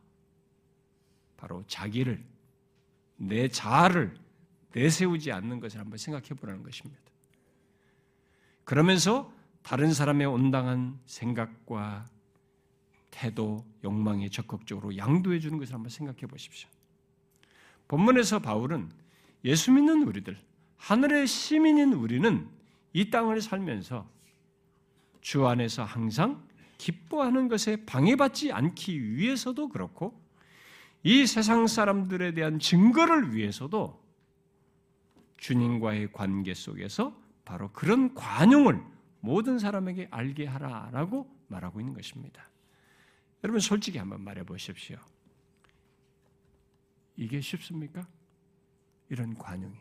바로 1.37 1.65
자기를 1.67 2.25
내 3.17 3.49
자아를 3.49 4.17
내세우지 4.73 5.33
않는 5.33 5.61
것을 5.61 5.81
한번 5.81 5.99
생각해 5.99 6.29
보라는 6.29 6.63
것입니다. 6.63 7.01
그러면서 8.65 9.33
다른 9.63 9.93
사람의 9.93 10.27
온당한 10.27 10.99
생각과 11.07 12.07
태도, 13.11 13.67
욕망에 13.83 14.29
적극적으로 14.29 14.97
양도해 14.97 15.41
주는 15.41 15.59
것을 15.59 15.75
한번 15.75 15.91
생각해 15.91 16.21
보십시오. 16.27 16.69
본문에서 17.89 18.41
바울은 18.41 18.91
예수 19.45 19.73
믿는 19.73 20.03
우리들, 20.03 20.39
하늘의 20.77 21.27
시민인 21.27 21.93
우리는 21.93 22.49
이 22.93 23.11
땅을 23.11 23.41
살면서 23.41 24.09
주 25.21 25.47
안에서 25.47 25.85
항상 25.85 26.47
기뻐하는 26.79 27.49
것에 27.49 27.85
방해받지 27.85 28.53
않기 28.53 29.17
위해서도 29.17 29.69
그렇고 29.69 30.19
이 31.03 31.27
세상 31.27 31.67
사람들에 31.67 32.35
대한 32.35 32.59
증거를 32.59 33.35
위해서도 33.35 34.03
주님과의 35.39 36.13
관계 36.13 36.55
속에서 36.55 37.17
바로 37.45 37.71
그런 37.73 38.15
관용을 38.15 38.81
모든 39.21 39.59
사람에게 39.59 40.09
알게 40.11 40.47
하라라고 40.47 41.29
말하고 41.49 41.81
있는 41.81 41.95
것입니다. 41.95 42.49
여러분 43.43 43.61
솔직히 43.61 43.99
한번 43.99 44.23
말해 44.23 44.45
보십시오. 44.45 44.99
이게 47.19 47.41
쉽습니까? 47.41 48.07
이런 49.09 49.35
관용이. 49.35 49.77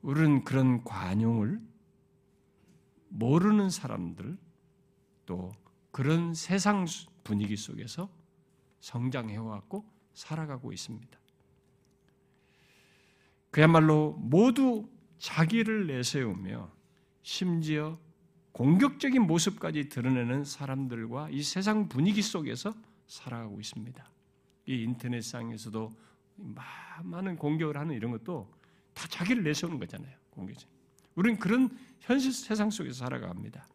우리는 0.00 0.44
그런 0.44 0.84
관용을 0.84 1.60
모르는 3.08 3.68
사람들 3.68 4.38
또 5.26 5.50
그런 5.90 6.34
세상 6.34 6.86
분위기 7.24 7.56
속에서 7.56 8.08
성장해왔고 8.80 9.84
살아가고 10.14 10.72
있습니다. 10.72 11.18
그야말로 13.50 14.12
모두 14.12 14.88
자기를 15.18 15.88
내세우며 15.88 16.70
심지어 17.22 17.98
공격적인 18.52 19.22
모습까지 19.22 19.88
드러내는 19.88 20.44
사람들과 20.44 21.30
이 21.30 21.42
세상 21.42 21.88
분위기 21.88 22.22
속에서 22.22 22.72
살아가고 23.08 23.58
있습니다. 23.58 24.17
이 24.68 24.82
인터넷상에서도 24.82 25.90
많은 27.02 27.36
공격을 27.36 27.78
하는 27.78 27.94
이런 27.94 28.12
것도 28.12 28.52
다 28.92 29.08
자기를 29.08 29.42
내세우는 29.42 29.78
거잖아요. 29.78 30.14
공격적. 30.30 30.68
우리는 31.14 31.38
그런 31.38 31.76
현실 32.00 32.32
세상 32.32 32.70
속에서 32.70 33.06
살아갑니다. 33.06 33.66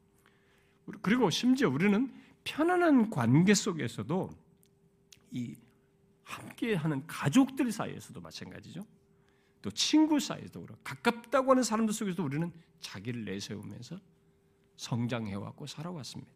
그리고 1.01 1.31
심지어 1.31 1.67
우리는 1.67 2.13
편안한 2.43 3.09
관계 3.09 3.55
속에서도 3.55 4.29
이 5.31 5.55
함께하는 6.23 7.07
가족들 7.07 7.71
사이에서도 7.71 8.21
마찬가지죠. 8.21 8.85
또 9.63 9.71
친구 9.71 10.19
사이에서도 10.19 10.61
그렇고 10.61 10.79
가깝다고 10.83 11.51
하는 11.51 11.63
사람들 11.63 11.91
속에서도 11.91 12.23
우리는 12.23 12.51
자기를 12.81 13.25
내세우면서 13.25 13.99
성장해왔고 14.75 15.65
살아왔습니다. 15.65 16.31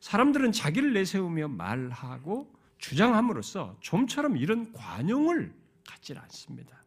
사람들은 0.00 0.52
자기를 0.52 0.94
내세우며 0.94 1.48
말하고 1.48 2.55
주장함으로써 2.78 3.76
좀처럼 3.80 4.36
이런 4.36 4.72
관용을 4.72 5.54
갖지 5.86 6.14
않습니다. 6.16 6.84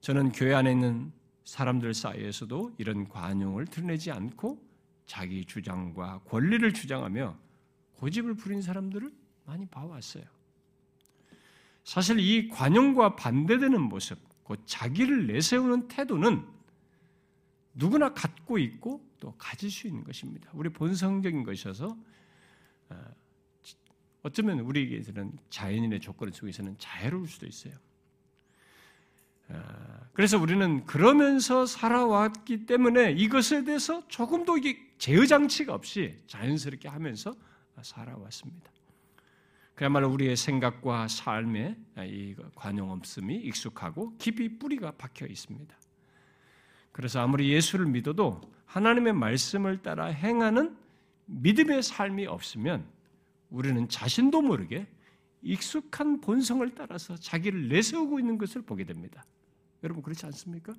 저는 0.00 0.32
교회 0.32 0.54
안에 0.54 0.72
있는 0.72 1.12
사람들 1.44 1.94
사이에서도 1.94 2.74
이런 2.78 3.08
관용을 3.08 3.66
드러내지 3.66 4.10
않고 4.10 4.60
자기 5.06 5.44
주장과 5.44 6.20
권리를 6.24 6.72
주장하며 6.72 7.36
고집을 7.94 8.34
부린 8.34 8.62
사람들을 8.62 9.12
많이 9.44 9.66
봐왔어요. 9.66 10.24
사실 11.84 12.18
이 12.20 12.48
관용과 12.48 13.16
반대되는 13.16 13.80
모습, 13.80 14.18
곧 14.44 14.60
자기를 14.66 15.26
내세우는 15.26 15.88
태도는 15.88 16.46
누구나 17.74 18.12
갖고 18.12 18.58
있고 18.58 19.04
또 19.18 19.34
가질 19.38 19.70
수 19.70 19.86
있는 19.86 20.04
것입니다. 20.04 20.50
우리 20.52 20.68
본성적인 20.68 21.44
것이어서 21.44 21.96
어, 24.22 24.28
어쩌면 24.28 24.60
우리에게서는 24.60 25.32
자연인의 25.50 26.00
조건 26.00 26.30
속에서는 26.32 26.76
자유로울 26.78 27.28
수도 27.28 27.46
있어요. 27.46 27.74
어, 29.48 29.60
그래서 30.12 30.38
우리는 30.38 30.84
그러면서 30.86 31.66
살아왔기 31.66 32.66
때문에 32.66 33.12
이것에 33.12 33.64
대해서 33.64 34.06
조금도 34.08 34.58
이게 34.58 34.78
제어 34.98 35.26
장치가 35.26 35.74
없이 35.74 36.16
자연스럽게 36.26 36.88
하면서 36.88 37.34
살아왔습니다. 37.82 38.70
그야말로 39.74 40.10
우리의 40.10 40.36
생각과 40.36 41.08
삶에 41.08 41.76
이 42.00 42.36
관용 42.54 42.90
없음이 42.90 43.34
익숙하고 43.36 44.16
깊이 44.18 44.58
뿌리가 44.58 44.92
박혀 44.92 45.26
있습니다. 45.26 45.74
그래서 46.92 47.20
아무리 47.20 47.50
예수를 47.50 47.86
믿어도 47.86 48.40
하나님의 48.66 49.14
말씀을 49.14 49.82
따라 49.82 50.06
행하는 50.06 50.76
믿음의 51.24 51.82
삶이 51.82 52.26
없으면 52.26 52.86
우리는 53.52 53.88
자신도 53.88 54.42
모르게 54.42 54.88
익숙한 55.42 56.20
본성을 56.20 56.74
따라서 56.74 57.16
자기를 57.16 57.68
내세우고 57.68 58.18
있는 58.18 58.38
것을 58.38 58.62
보게 58.62 58.84
됩니다. 58.84 59.24
여러분 59.82 60.02
그렇지 60.02 60.24
않습니까? 60.26 60.74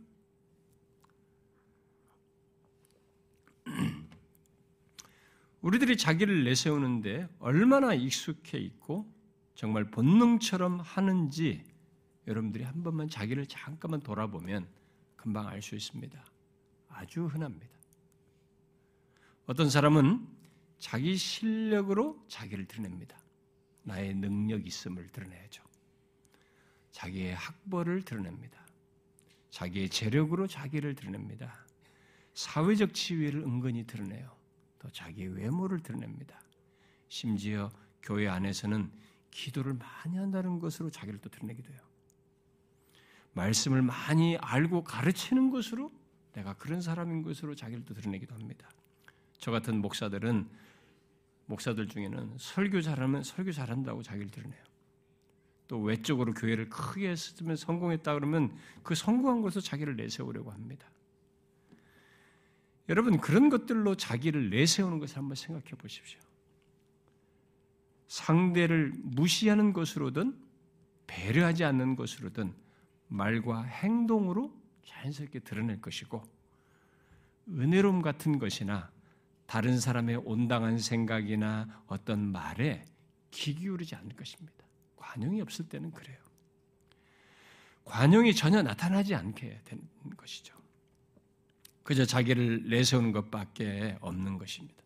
우리들이 5.62 5.98
자기를 5.98 6.44
내세우는데 6.46 7.30
얼마나 7.40 7.94
익숙해 7.94 8.58
있고 8.58 9.08
정말 9.54 9.92
본능처럼 9.92 10.80
하는지 10.80 11.64
여러분들이 12.26 12.64
한 12.64 12.82
번만 12.84 13.08
자기를 13.08 13.46
잠깐만 13.46 14.00
돌아보면 14.02 14.68
금방 15.16 15.48
알 15.48 15.62
수 15.62 15.76
있습니다. 15.76 16.26
아주 16.90 17.26
흔합니다. 17.26 17.72
어떤 19.46 19.70
사람은 19.70 20.26
자기 20.84 21.15
실력으로 21.15 22.22
자기를 22.28 22.65
드러냅니다. 22.65 23.17
나의 23.84 24.13
능력 24.15 24.67
있음을 24.67 25.08
드러내야죠. 25.13 25.63
자기의 26.91 27.36
학벌을 27.36 28.02
드러냅니다. 28.02 28.67
자기의 29.50 29.88
재력으로 29.88 30.46
자기를 30.46 30.93
드러냅니다. 30.96 31.65
사회적 32.34 32.93
지위를 32.93 33.43
은근히 33.43 33.88
드러내요. 33.88 34.36
또 34.78 34.89
자기의 34.89 35.30
외모를 35.30 35.80
드러냅니다. 35.80 36.41
심지어 37.08 37.72
교회 38.02 38.28
안에서는 38.28 38.91
기도를 39.32 39.76
많이 39.76 40.17
한다는 40.17 40.60
것으로 40.60 40.89
자기를 40.89 41.22
또 41.22 41.30
드러내기도 41.30 41.72
해요. 41.72 41.80
말씀을 43.32 43.82
많이 43.82 44.36
알고 44.36 44.84
가르치는 44.84 45.50
것으로 45.50 45.93
내가 46.34 46.56
그런 46.56 46.82
사람인 46.82 47.24
것으로 47.24 47.56
자기를 47.56 47.86
또 47.86 47.93
드러내기도 47.93 48.36
합니다. 48.36 48.69
저 49.38 49.50
같은 49.50 49.82
목사들은 49.82 50.73
목사들 51.46 51.88
중에는 51.88 52.36
설교 52.38 52.82
잘하면 52.82 53.24
설교 53.24 53.52
잘한다고 53.52 54.04
자기를 54.04 54.32
드러내요. 54.32 54.64
또 55.68 55.80
외적으로 55.82 56.34
교회를 56.34 56.70
크게 56.70 57.10
했으면 57.10 57.56
성공했다 57.56 58.14
그러면 58.14 58.56
그 58.84 58.96
성공한 58.96 59.42
것으로 59.42 59.62
자기를 59.62 59.96
내세우려고 59.96 60.52
합니다. 60.52 60.90
여러분 62.90 63.20
그런 63.20 63.50
것들로 63.50 63.96
자기를 63.96 64.50
내세우는 64.50 65.00
것을 65.00 65.18
한번 65.18 65.36
생각해 65.36 65.72
보십시오. 65.78 66.20
상대를 68.08 68.94
무시하는 68.96 69.74
것으로든 69.74 70.38
배려하지 71.08 71.64
않는 71.64 71.96
것으로든 71.96 72.54
말과 73.08 73.64
행동으로 73.64 74.54
자연스럽게 74.86 75.40
드러낼 75.40 75.82
것이고 75.82 76.24
은혜로움 77.50 78.02
같은 78.02 78.38
것이나 78.38 78.92
다른 79.54 79.80
사람의 79.80 80.16
온당한 80.26 80.80
생각이나 80.80 81.84
어떤 81.86 82.18
말에 82.32 82.84
귀 83.30 83.54
기울이지 83.54 83.94
않을 83.94 84.16
것입니다. 84.16 84.66
관용이 84.96 85.42
없을 85.42 85.70
때는 85.70 85.92
그래요. 85.92 86.18
관용이 87.86 88.34
전혀 88.34 88.63
나타나지 88.63 89.13
않게 89.13 89.62
되는 89.63 89.88
것이죠. 90.18 90.56
그저 91.84 92.04
자기를 92.04 92.68
내세우는 92.68 93.12
것밖에 93.12 94.00
없는 94.02 94.39
것입니다. 94.39 94.84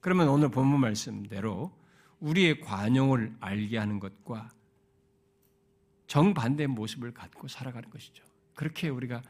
그러면 0.00 0.28
오늘 0.28 0.50
본문 0.50 0.80
말씀대로 0.80 1.72
우리의 2.18 2.62
관용을 2.62 3.36
알게 3.38 3.78
하는 3.78 4.00
것과 4.00 4.50
정반대의 6.08 6.66
모습을 6.66 7.14
갖고 7.14 7.46
살아가는 7.46 7.88
것이죠. 7.88 8.24
그렇게 8.56 8.88
우리가 8.88 9.22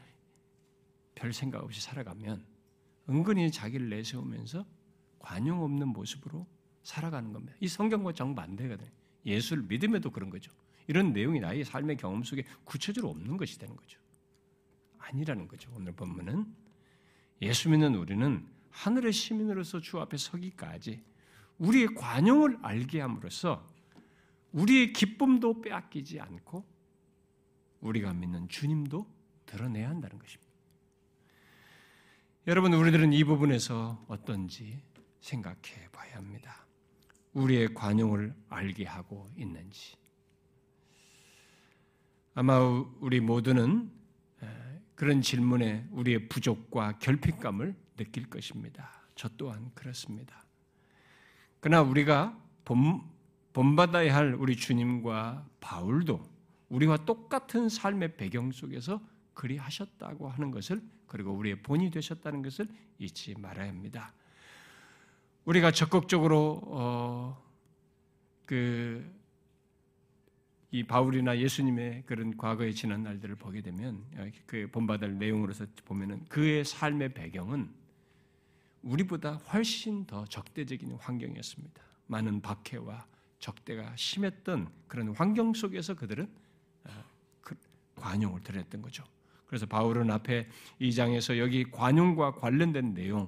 별 1.13 1.33
생각 1.33 1.63
없이 1.63 1.81
살아가면 1.81 2.49
은근히 3.09 3.51
자기를 3.51 3.89
내세우면서 3.89 4.65
관용 5.19 5.63
없는 5.63 5.89
모습으로 5.89 6.47
살아가는 6.83 7.31
겁니다. 7.31 7.55
이 7.59 7.67
성경과 7.67 8.13
정반대거든요. 8.13 8.89
예수를 9.25 9.63
믿음에도 9.63 10.09
그런 10.11 10.29
거죠. 10.29 10.51
이런 10.87 11.13
내용이 11.13 11.39
나의 11.39 11.63
삶의 11.63 11.97
경험 11.97 12.23
속에 12.23 12.43
구체적으로 12.63 13.11
없는 13.11 13.37
것이 13.37 13.59
되는 13.59 13.75
거죠. 13.75 13.99
아니라는 14.97 15.47
거죠. 15.47 15.71
오늘 15.75 15.93
본문은 15.93 16.53
예수 17.41 17.69
믿는 17.69 17.95
우리는 17.95 18.47
하늘의 18.71 19.13
시민으로서 19.13 19.79
주 19.79 19.99
앞에 19.99 20.17
서기까지 20.17 21.03
우리의 21.57 21.95
관용을 21.95 22.57
알게 22.61 23.01
함으로써 23.01 23.67
우리의 24.51 24.93
기쁨도 24.93 25.61
빼앗기지 25.61 26.19
않고 26.19 26.65
우리가 27.81 28.13
믿는 28.13 28.47
주님도 28.47 29.07
드러내야 29.45 29.89
한다는 29.89 30.17
것입니다. 30.17 30.50
여러분, 32.47 32.73
우리들은 32.73 33.13
이 33.13 33.23
부분에서 33.23 34.03
어떤지 34.07 34.81
생각해 35.19 35.89
봐야 35.91 36.15
합니다. 36.15 36.65
우리의 37.33 37.75
관용을 37.75 38.33
알게 38.49 38.85
하고 38.85 39.29
있는지. 39.37 39.95
아마 42.33 42.57
우리 42.99 43.19
모두는 43.19 43.91
그런 44.95 45.21
질문에 45.21 45.87
우리의 45.91 46.29
부족과 46.29 46.97
결핍감을 46.97 47.75
느낄 47.95 48.27
것입니다. 48.27 48.89
저 49.13 49.29
또한 49.37 49.69
그렇습니다. 49.75 50.43
그러나 51.59 51.87
우리가 51.87 52.35
본, 52.65 53.03
본받아야 53.53 54.15
할 54.15 54.33
우리 54.33 54.55
주님과 54.55 55.47
바울도 55.59 56.27
우리와 56.69 57.05
똑같은 57.05 57.69
삶의 57.69 58.17
배경 58.17 58.51
속에서 58.51 58.99
그리 59.33 59.57
하셨다고 59.57 60.29
하는 60.29 60.51
것을 60.51 60.81
그리고 61.07 61.31
우리의 61.31 61.61
본이 61.61 61.89
되셨다는 61.89 62.41
것을 62.41 62.67
잊지 62.99 63.35
말아야 63.37 63.69
합니다. 63.69 64.13
우리가 65.45 65.71
적극적으로 65.71 66.61
어, 66.65 67.43
그 68.45 69.21
이 70.73 70.83
바울이나 70.83 71.37
예수님의 71.37 72.03
그런 72.05 72.37
과거에 72.37 72.71
지난 72.71 73.03
날들을 73.03 73.35
보게 73.35 73.61
되면 73.61 74.05
어, 74.15 74.29
그 74.45 74.69
본받을 74.71 75.17
내용으로서 75.17 75.65
보면은 75.83 76.23
그의 76.29 76.63
삶의 76.63 77.13
배경은 77.13 77.69
우리보다 78.81 79.33
훨씬 79.33 80.05
더 80.05 80.25
적대적인 80.25 80.93
환경이었습니다. 80.93 81.83
많은 82.07 82.41
박해와 82.41 83.05
적대가 83.39 83.93
심했던 83.97 84.71
그런 84.87 85.09
환경 85.09 85.53
속에서 85.53 85.93
그들은 85.93 86.29
어, 86.85 87.03
그 87.41 87.55
관용을 87.95 88.41
드렸던 88.41 88.81
거죠. 88.81 89.03
그래서 89.51 89.65
바울은 89.65 90.09
앞에 90.09 90.47
이 90.79 90.93
장에서 90.93 91.37
여기 91.37 91.69
관용과 91.69 92.35
관련된 92.35 92.93
내용, 92.93 93.27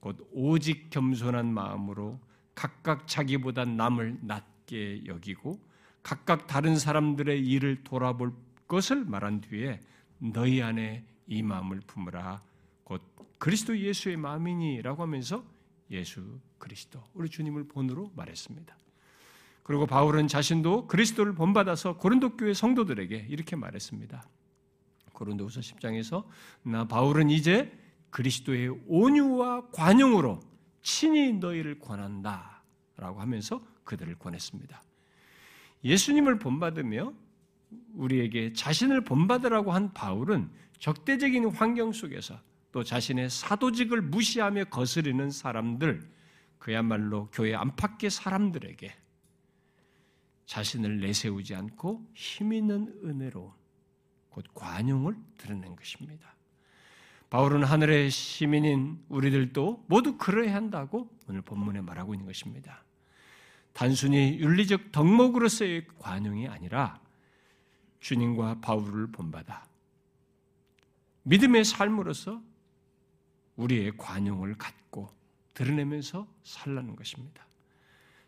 곧 0.00 0.26
오직 0.32 0.88
겸손한 0.88 1.52
마음으로 1.52 2.18
각각 2.54 3.06
자기보다 3.06 3.66
남을 3.66 4.20
낮게 4.22 5.02
여기고 5.04 5.60
각각 6.02 6.46
다른 6.46 6.78
사람들의 6.78 7.46
일을 7.46 7.84
돌아볼 7.84 8.32
것을 8.66 9.04
말한 9.04 9.42
뒤에 9.42 9.78
너희 10.16 10.62
안에 10.62 11.04
이 11.26 11.42
마음을 11.42 11.82
품으라 11.86 12.42
곧 12.82 13.02
그리스도 13.36 13.76
예수의 13.78 14.16
마음이니라고 14.16 15.02
하면서 15.02 15.44
예수 15.90 16.40
그리스도 16.56 17.04
우리 17.12 17.28
주님을 17.28 17.68
본으로 17.68 18.10
말했습니다. 18.16 18.74
그리고 19.64 19.86
바울은 19.86 20.28
자신도 20.28 20.86
그리스도를 20.86 21.34
본받아서 21.34 21.98
고린도 21.98 22.38
교회 22.38 22.54
성도들에게 22.54 23.26
이렇게 23.28 23.54
말했습니다. 23.54 24.26
고린도후서 25.18 25.60
10장에서 25.60 26.24
나 26.62 26.86
바울은 26.86 27.28
이제 27.30 27.72
그리스도의 28.10 28.68
온유와 28.86 29.70
관용으로 29.70 30.40
친히 30.80 31.32
너희를 31.32 31.80
권한다라고 31.80 33.20
하면서 33.20 33.60
그들을 33.84 34.14
권했습니다. 34.18 34.82
예수님을 35.84 36.38
본받으며 36.38 37.12
우리에게 37.94 38.52
자신을 38.52 39.02
본받으라고 39.04 39.72
한 39.72 39.92
바울은 39.92 40.50
적대적인 40.78 41.50
환경 41.50 41.92
속에서 41.92 42.40
또 42.70 42.84
자신의 42.84 43.30
사도직을 43.30 44.02
무시하며 44.02 44.66
거스리는 44.66 45.30
사람들, 45.30 46.08
그야말로 46.58 47.28
교회 47.32 47.54
안팎의 47.54 48.10
사람들에게 48.10 48.94
자신을 50.46 51.00
내세우지 51.00 51.54
않고 51.54 52.06
힘 52.14 52.52
있는 52.52 52.94
은혜로 53.04 53.54
곧 54.38 54.44
관용을 54.54 55.16
드러낸 55.36 55.74
것입니다. 55.74 56.36
바울은 57.28 57.64
하늘의 57.64 58.08
시민인 58.08 59.04
우리들도 59.08 59.84
모두 59.88 60.16
그러해야 60.16 60.54
한다고 60.54 61.10
오늘 61.28 61.42
본문에 61.42 61.80
말하고 61.80 62.14
있는 62.14 62.24
것입니다. 62.24 62.84
단순히 63.72 64.38
윤리적 64.38 64.92
덕목으로서의 64.92 65.88
관용이 65.98 66.46
아니라 66.46 67.00
주님과 67.98 68.60
바울을 68.60 69.08
본받아 69.08 69.66
믿음의 71.24 71.64
삶으로서 71.64 72.40
우리의 73.56 73.96
관용을 73.98 74.54
갖고 74.54 75.10
드러내면서 75.54 76.28
살라는 76.44 76.94
것입니다. 76.94 77.44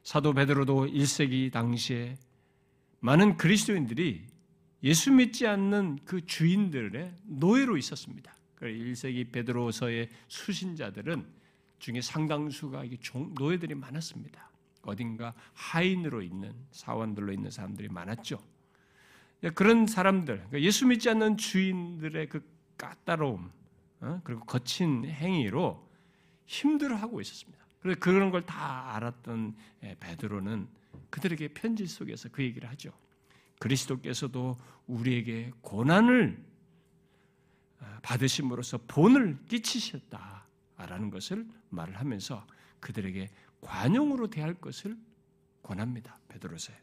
사도 0.03 0.33
베드로도 0.33 0.87
1세기 0.87 1.53
당시에 1.53 2.19
많은 2.99 3.37
그리스도인들이 3.37 4.27
예수 4.83 5.13
믿지 5.13 5.47
않는 5.47 5.99
그 6.05 6.25
주인들의 6.25 7.15
노예로 7.25 7.77
있었습니다. 7.77 8.35
1세기 8.61 9.31
베드로서의 9.33 10.09
수신자들은 10.29 11.27
중에 11.79 12.01
상당수가 12.01 12.85
노예들이 13.39 13.75
많았습니다. 13.75 14.51
어딘가 14.83 15.35
하인으로 15.55 16.23
있는 16.23 16.55
사원들로 16.71 17.33
있는 17.33 17.51
사람들이 17.51 17.89
많았죠. 17.89 18.43
그런 19.55 19.87
사람들, 19.87 20.37
그러니까 20.37 20.61
예수 20.61 20.87
믿지 20.87 21.09
않는 21.11 21.39
주인들의 21.39 22.29
그 22.29 22.43
까다로움 22.77 23.51
어? 24.01 24.21
그리고 24.25 24.45
거친 24.45 25.05
행위로 25.07 25.89
힘들어하고 26.47 27.21
있었습니다. 27.21 27.65
그래서 27.81 27.99
그런 28.01 28.31
걸 28.31 28.43
다 28.43 28.95
알았던 28.97 29.55
예, 29.85 29.97
베드로는 30.01 30.69
그들에게 31.11 31.49
편지 31.49 31.87
속에서 31.87 32.29
그 32.31 32.43
얘기를 32.43 32.69
하죠. 32.71 32.93
그리스도께서도 33.61 34.59
우리에게 34.89 35.53
고난을 35.61 36.45
어, 37.81 37.99
받으심으로써 38.03 38.79
본을 38.89 39.39
끼치셨다라는 39.47 41.11
것을 41.11 41.47
말을 41.69 41.97
하면서 41.97 42.45
그들에게 42.81 43.31
관용으로 43.61 44.29
대할 44.29 44.55
것을 44.55 44.97
권합니다. 45.63 46.19
베드로세. 46.29 46.75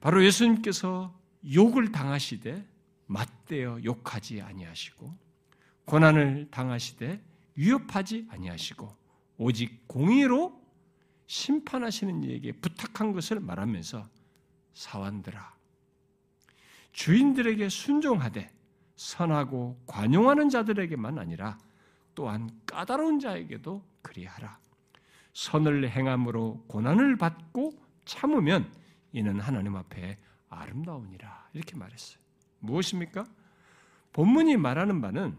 바로 0.00 0.24
예수님께서 0.24 1.18
욕을 1.52 1.92
당하시되 1.92 2.66
맞대어 3.06 3.82
욕하지 3.84 4.42
아니하시고 4.42 5.16
고난을 5.84 6.48
당하시되 6.50 7.22
위협하지 7.54 8.26
아니하시고 8.30 8.96
오직 9.38 9.86
공의로 9.86 10.63
심판하시는 11.26 12.24
이에게 12.24 12.52
부탁한 12.52 13.12
것을 13.12 13.40
말하면서 13.40 14.08
사완들아 14.74 15.54
주인들에게 16.92 17.68
순종하되 17.68 18.50
선하고 18.96 19.80
관용하는 19.86 20.48
자들에게만 20.48 21.18
아니라 21.18 21.58
또한 22.14 22.48
까다로운 22.66 23.18
자에게도 23.18 23.84
그리하라. 24.02 24.58
선을 25.32 25.90
행함으로 25.90 26.64
고난을 26.68 27.16
받고 27.16 27.72
참으면 28.04 28.72
이는 29.12 29.40
하나님 29.40 29.74
앞에 29.74 30.18
아름다우니라. 30.48 31.48
이렇게 31.54 31.76
말했어요. 31.76 32.18
무엇입니까? 32.60 33.24
본문이 34.12 34.56
말하는 34.56 35.00
바는 35.00 35.36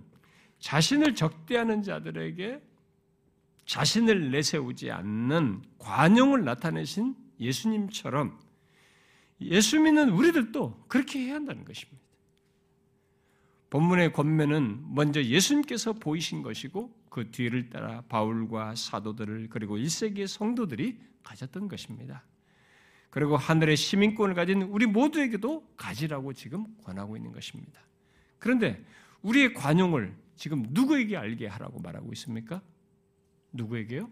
자신을 0.60 1.16
적대하는 1.16 1.82
자들에게 1.82 2.62
자신을 3.66 4.32
내세우지 4.32 4.92
않는 4.92 5.64
관용을 5.80 6.44
나타내신 6.44 7.16
예수님처럼 7.40 8.40
예수 9.42 9.80
믿는 9.80 10.10
우리들도 10.10 10.86
그렇게 10.88 11.20
해야 11.20 11.36
한다는 11.36 11.66
것입니다. 11.66 12.02
본문의 13.70 14.14
권면은 14.14 14.82
먼저 14.94 15.22
예수님께서 15.22 15.94
보이신 15.94 16.44
것이고 16.44 16.96
그 17.10 17.32
뒤를 17.32 17.70
따라 17.70 18.02
바울과 18.08 18.76
사도들을 18.76 19.50
그리고 19.50 19.78
1세기의 19.78 20.28
성도들이 20.28 21.00
가졌던 21.24 21.68
것입니다. 21.68 22.24
그리고 23.10 23.38
하늘의 23.38 23.76
시민권을 23.78 24.36
가진 24.36 24.62
우리 24.62 24.86
모두에게도 24.86 25.74
가지라고 25.76 26.34
지금 26.34 26.66
권하고 26.84 27.18
있는 27.18 27.32
것입니다. 27.32 27.82
그런데 28.40 28.86
우리의 29.22 29.54
관용을 29.54 30.16
지금 30.36 30.68
누구에게 30.70 31.18
알게 31.18 31.48
하라고 31.48 31.80
말하고 31.80 32.12
있습니까? 32.14 32.62
누구에게요? 33.56 34.10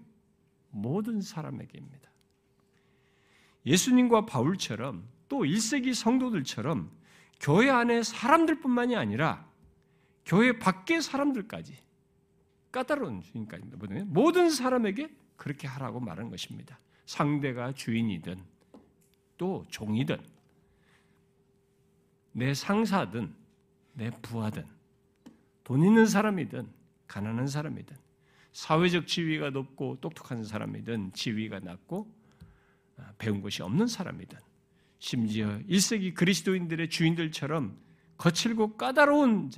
모든 0.72 1.22
사람에게입니다. 1.22 2.10
예수님과 3.66 4.26
바울처럼 4.26 5.08
또 5.30 5.40
1세기 5.40 5.94
성도들처럼 5.94 6.92
교회 7.40 7.70
안에 7.70 8.04
사람들뿐만이 8.04 8.96
아니라 8.96 9.48
교회 10.26 10.58
밖의 10.58 11.02
사람들까지 11.02 11.78
까다로운 12.72 13.22
주인까지입니다. 13.22 14.06
모든 14.06 14.50
사람에게 14.50 15.10
그렇게 15.36 15.68
하라고 15.68 16.00
말하는 16.00 16.30
것입니다. 16.32 16.80
상대가 17.06 17.72
주인이든 17.74 18.44
또 19.38 19.66
종이든 19.70 20.18
내 22.32 22.54
상사든 22.54 23.36
내 23.94 24.10
부하든 24.22 24.66
돈 25.64 25.84
있는 25.84 26.06
사람이든 26.06 26.68
가난한 27.08 27.48
사람이든 27.48 28.03
사회적 28.54 29.08
지위가 29.08 29.50
높고 29.50 29.98
똑똑한 30.00 30.44
사람이든 30.44 31.14
지위가 31.14 31.60
낮고 31.60 32.10
아, 32.98 33.14
배운 33.18 33.42
것이 33.42 33.64
없는 33.64 33.88
사람이든 33.88 34.38
심지어 35.00 35.60
1세기 35.68 36.14
그리스도인들의 36.14 36.90
주인들처럼 36.90 37.78
거칠고 38.18 38.78
까다로운 38.78 39.52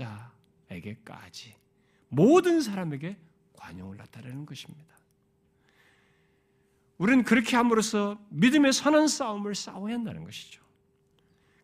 자에게까지 0.70 1.56
모든 2.08 2.62
사람에게 2.62 3.18
관용을 3.54 3.98
나타내는 3.98 4.46
것입니다. 4.46 4.96
우리는 6.98 7.24
그렇게 7.24 7.58
함으로써 7.58 8.18
믿음의 8.30 8.72
선한 8.72 9.10
싸움을 9.10 9.54
싸워야 9.54 9.96
한다는 9.96 10.24
것이죠. 10.24 10.64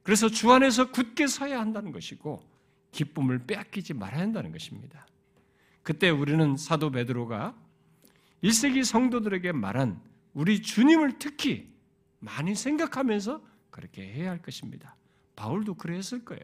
그래서 0.04 0.28
주 0.28 0.52
안에서 0.52 0.92
굳게 0.92 1.28
서야 1.28 1.60
한다는 1.60 1.92
것이고 1.92 2.44
기쁨을 2.92 3.46
빼앗기지 3.46 3.94
말아야 3.94 4.22
한다는 4.22 4.52
것입니다. 4.52 5.08
그때 5.84 6.10
우리는 6.10 6.56
사도 6.58 6.92
베드로가 6.92 7.56
1세기 8.44 8.84
성도들에게 8.84 9.52
말한 9.52 10.02
우리 10.34 10.62
주님을 10.62 11.20
특히 11.20 11.72
많이 12.20 12.56
생각하면서 12.56 13.42
그렇게 13.70 14.04
해야 14.04 14.30
할 14.30 14.42
것입니다. 14.42 14.96
바울도 15.36 15.76
그랬을 15.76 16.24
거예요. 16.24 16.44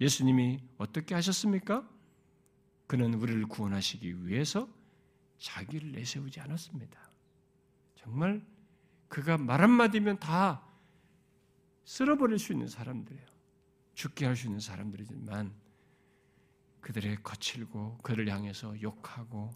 예수님이 0.00 0.60
어떻게 0.78 1.14
하셨습니까? 1.14 1.88
그는 2.86 3.14
우리를 3.14 3.46
구원하시기 3.46 4.26
위해서 4.26 4.68
자기를 5.38 5.92
내세우지 5.92 6.40
않았습니다. 6.40 7.10
정말 7.96 8.44
그가 9.08 9.38
말 9.38 9.62
한마디면 9.62 10.18
다 10.18 10.62
쓸어버릴 11.84 12.38
수 12.38 12.52
있는 12.52 12.68
사람들이에요. 12.68 13.26
죽게 13.94 14.26
할 14.26 14.36
수 14.36 14.46
있는 14.46 14.60
사람들이지만 14.60 15.52
그들의 16.84 17.22
거칠고 17.22 18.00
그를 18.02 18.28
향해서 18.28 18.82
욕하고 18.82 19.50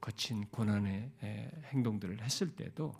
거친 0.00 0.46
고난의 0.46 1.10
행동들을 1.72 2.22
했을 2.22 2.54
때도 2.54 2.94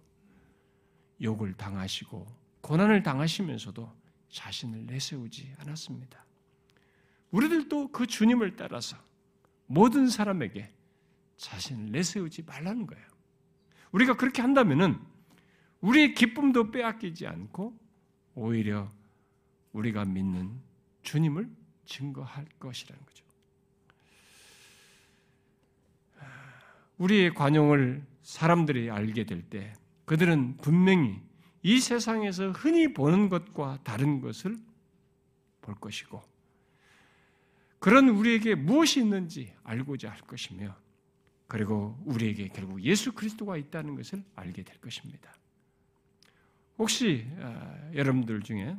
욕을 1.23 1.55
당하시고 1.55 2.27
고난을 2.63 3.05
당하시면서도 3.05 3.97
자신을 4.29 4.87
내세우지 4.87 5.55
않았습니다. 5.59 6.27
우리들도 7.31 7.93
그 7.93 8.09
주님을 8.09 8.57
따라서 8.57 8.97
모든 9.67 10.09
사람에게 10.09 10.75
자신을 11.37 11.93
내세우지 11.93 12.43
말라는 12.43 12.89
거예요. 12.89 13.07
우리가 13.93 14.17
그렇게 14.17 14.43
한다면은 14.43 14.99
우리의 15.81 16.15
기쁨도 16.15 16.73
빼앗기지 16.73 17.29
않고 17.29 17.79
오히려 18.35 18.91
우리가 19.73 20.05
믿는 20.07 20.61
주님을 21.03 21.60
증거할 21.91 22.47
것이라는 22.59 23.05
거죠. 23.05 23.25
우리의 26.99 27.35
관용을 27.35 28.05
사람들이 28.23 28.91
알게 28.91 29.25
될 29.25 29.43
때 29.43 29.73
그들은 30.05 30.57
분명히 30.59 31.21
이 31.63 31.79
세상에서 31.81 32.53
흔히 32.53 32.93
보는 32.93 33.29
것과 33.29 33.79
다른 33.85 34.21
것을 34.21 34.57
볼 35.61 35.75
것이고 35.75 36.23
그런 37.79 38.09
우리에게 38.09 38.55
무엇이 38.55 39.01
있는지 39.01 39.55
알고자 39.63 40.11
할 40.11 40.21
것이며 40.21 40.77
그리고 41.47 41.99
우리에게 42.05 42.49
결국 42.49 42.83
예수 42.83 43.13
그리스도가 43.13 43.57
있다는 43.57 43.97
것을 43.97 44.23
알게 44.37 44.63
될 44.63 44.81
것입니다. 44.81 45.33
혹시 46.79 47.27
아, 47.41 47.91
여러분들 47.95 48.43
중에 48.43 48.77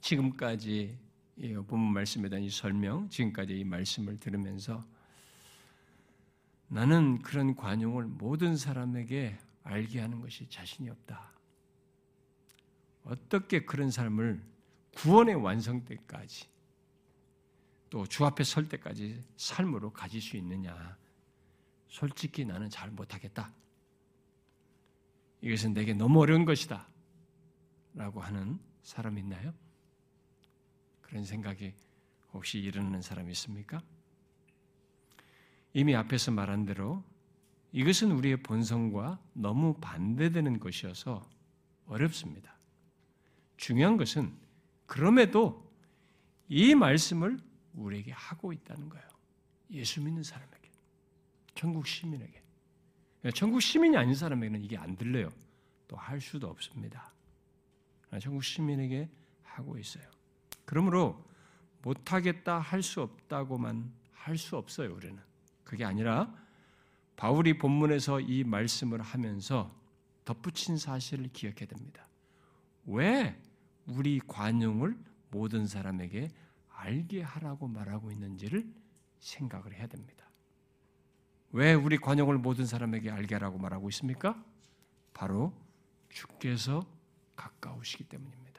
지금까지 0.00 1.03
본문 1.36 1.92
말씀에 1.92 2.28
대한 2.28 2.44
이 2.44 2.50
설명, 2.50 3.08
지금까지 3.08 3.58
이 3.58 3.64
말씀을 3.64 4.18
들으면서 4.18 4.84
나는 6.68 7.22
그런 7.22 7.54
관용을 7.54 8.04
모든 8.06 8.56
사람에게 8.56 9.38
알게 9.62 10.00
하는 10.00 10.20
것이 10.20 10.48
자신이 10.48 10.90
없다. 10.90 11.32
어떻게 13.04 13.64
그런 13.64 13.90
삶을 13.90 14.42
구원의 14.94 15.34
완성 15.36 15.84
때까지 15.84 16.48
또 17.90 18.06
주 18.06 18.24
앞에 18.24 18.42
설 18.42 18.68
때까지 18.68 19.22
삶으로 19.36 19.92
가질 19.92 20.20
수 20.20 20.36
있느냐? 20.36 20.96
솔직히 21.88 22.44
나는 22.44 22.68
잘 22.68 22.90
못하겠다. 22.90 23.52
이것은 25.42 25.74
내게 25.74 25.94
너무 25.94 26.20
어려운 26.20 26.44
것이다. 26.44 26.88
라고 27.94 28.20
하는 28.20 28.58
사람 28.82 29.16
있나요? 29.18 29.54
그런 31.04 31.24
생각이 31.24 31.72
혹시 32.32 32.58
일어나는 32.58 33.02
사람이 33.02 33.30
있습니까? 33.32 33.82
이미 35.72 35.94
앞에서 35.94 36.30
말한 36.30 36.66
대로 36.66 37.02
이것은 37.72 38.12
우리의 38.12 38.42
본성과 38.42 39.20
너무 39.32 39.74
반대되는 39.80 40.60
것이어서 40.60 41.28
어렵습니다. 41.86 42.56
중요한 43.56 43.96
것은 43.96 44.32
그럼에도 44.86 45.70
이 46.48 46.74
말씀을 46.74 47.38
우리에게 47.74 48.12
하고 48.12 48.52
있다는 48.52 48.88
거예요. 48.88 49.06
예수 49.70 50.00
믿는 50.00 50.22
사람에게. 50.22 50.70
천국 51.54 51.86
시민에게. 51.86 52.42
천국 53.34 53.60
시민이 53.60 53.96
아닌 53.96 54.14
사람에게는 54.14 54.62
이게 54.62 54.76
안 54.76 54.96
들려요. 54.96 55.28
또 55.88 55.96
할 55.96 56.20
수도 56.20 56.48
없습니다. 56.48 57.12
천국 58.20 58.44
시민에게 58.44 59.08
하고 59.42 59.78
있어요. 59.78 60.13
그러므로 60.64 61.24
못하겠다 61.82 62.58
할 62.58 62.82
수 62.82 63.02
없다고만 63.02 63.92
할 64.12 64.38
수 64.38 64.56
없어요, 64.56 64.94
우리는. 64.94 65.20
그게 65.64 65.84
아니라 65.84 66.34
바울이 67.16 67.58
본문에서 67.58 68.20
이 68.20 68.42
말씀을 68.44 69.02
하면서 69.02 69.74
덧붙인 70.24 70.78
사실을 70.78 71.28
기억해야 71.32 71.66
됩니다. 71.66 72.06
왜 72.86 73.40
우리 73.86 74.18
관용을 74.20 74.96
모든 75.30 75.66
사람에게 75.66 76.30
알게 76.70 77.22
하라고 77.22 77.68
말하고 77.68 78.10
있는지를 78.10 78.66
생각을 79.18 79.74
해야 79.74 79.86
됩니다. 79.86 80.24
왜 81.52 81.74
우리 81.74 81.98
관용을 81.98 82.38
모든 82.38 82.66
사람에게 82.66 83.10
알게 83.10 83.34
하라고 83.36 83.58
말하고 83.58 83.88
있습니까? 83.90 84.42
바로 85.12 85.52
주께서 86.08 86.84
가까우시기 87.36 88.04
때문입니다. 88.04 88.53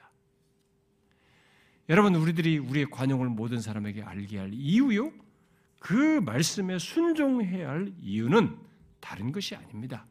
여러분, 1.88 2.14
우리들이 2.16 2.58
우리의 2.58 2.86
관용을 2.90 3.28
모든 3.28 3.60
사람에게 3.60 4.02
알게 4.02 4.38
할 4.38 4.52
이유요? 4.52 5.12
그 5.78 6.20
말씀에 6.20 6.78
순종해야 6.78 7.68
할 7.68 7.92
이유는 8.00 8.58
다른 8.98 9.30
것이 9.30 9.54
아닙니다. 9.54 10.06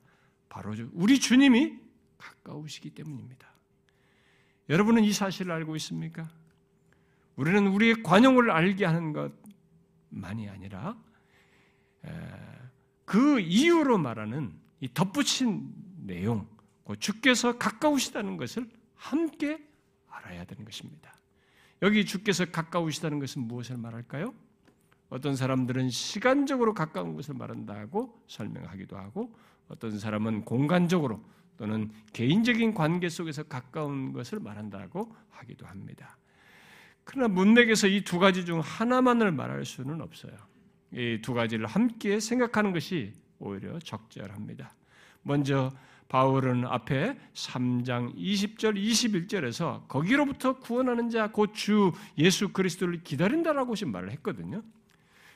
바로 0.47 0.73
우리 0.93 1.19
주님이 1.19 1.78
가까우시기 2.17 2.91
때문입니다. 2.91 3.47
여러분은 4.69 5.03
이 5.03 5.11
사실을 5.11 5.51
알고 5.51 5.76
있습니까? 5.76 6.30
우리는 7.36 7.67
우리의 7.67 8.03
관용을 8.03 8.51
알게 8.51 8.86
하는 8.86 9.11
것만이 9.11 10.47
아니라 10.47 10.97
그 13.03 13.41
이유로 13.41 13.97
말하는 13.97 14.57
이 14.80 14.88
덧붙인 14.93 15.73
내용, 15.97 16.47
주께서 16.99 17.57
가까우시다는 17.57 18.38
것을 18.38 18.69
함께 18.93 19.61
알아야 20.07 20.45
되는 20.45 20.63
것입니다. 20.63 21.13
여기 21.86 22.04
주께서 22.04 22.46
가까우시다는 22.46 23.20
것은 23.20 23.44
무엇을 23.44 23.78
말할까요? 23.78 24.34
어떤 25.10 25.36
사람들은 25.36 25.92
시간적으로 25.92 26.74
가까운 26.74 27.16
것을 27.16 27.36
말한다고 27.36 28.24
설명하기도 28.28 28.98
하고 28.98 29.32
어떤 29.68 30.00
사람은 30.00 30.46
공간적으로 30.46 31.24
또는 31.58 31.92
개인적인 32.12 32.74
관계 32.74 33.08
속에서 33.08 33.44
가까운 33.44 34.14
것을 34.14 34.40
말한다고 34.40 35.16
하기도 35.30 35.68
합니다. 35.68 36.18
그러나 37.04 37.28
문맥에서 37.28 37.86
이 37.88 38.02
두 38.04 38.18
가지 38.18 38.46
중 38.46 38.62
하나만을 38.62 39.32
말할 39.32 39.64
수는 39.64 40.02
없어요. 40.02 40.34
이 40.92 41.22
두 41.22 41.36
가지를 41.36 41.68
함께 41.68 42.20
생각하는 42.20 42.74
것이 42.74 43.14
오히려 43.38 43.78
적절합니다. 43.78 44.74
먼저 45.22 45.72
바울은 46.08 46.66
앞에 46.66 47.18
3장 47.34 48.16
20절, 48.16 48.76
21절에서 48.78 49.88
거기로부터 49.88 50.60
구원하는 50.60 51.10
자, 51.10 51.32
곧 51.32 51.53
주 51.53 51.91
예수 52.18 52.49
그리스도를 52.49 53.03
기다린다라고 53.03 53.74
말을 53.86 54.12
했거든요. 54.12 54.62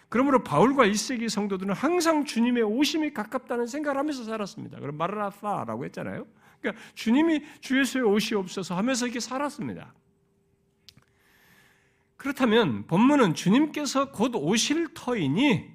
그러므로 0.09 0.43
바울과 0.43 0.86
1세기 0.88 1.30
성도들은 1.30 1.74
항상 1.74 2.26
주님의 2.26 2.63
오심이 2.63 3.13
가깝다는 3.13 3.67
생각을 3.67 3.99
하면서 3.99 4.24
살았습니다. 4.24 4.80
그럼 4.80 4.97
마라나파라고 4.97 5.86
했잖아요. 5.86 6.26
그러니까 6.59 6.84
주님이 6.95 7.43
주 7.61 7.80
예수의 7.80 8.03
오시옵소서 8.03 8.76
하면서 8.76 9.05
이렇게 9.05 9.20
살았습니다. 9.20 9.93
그렇다면 12.17 12.86
본문은 12.88 13.34
주님께서 13.34 14.11
곧 14.11 14.34
오실 14.36 14.93
터이니 14.93 15.72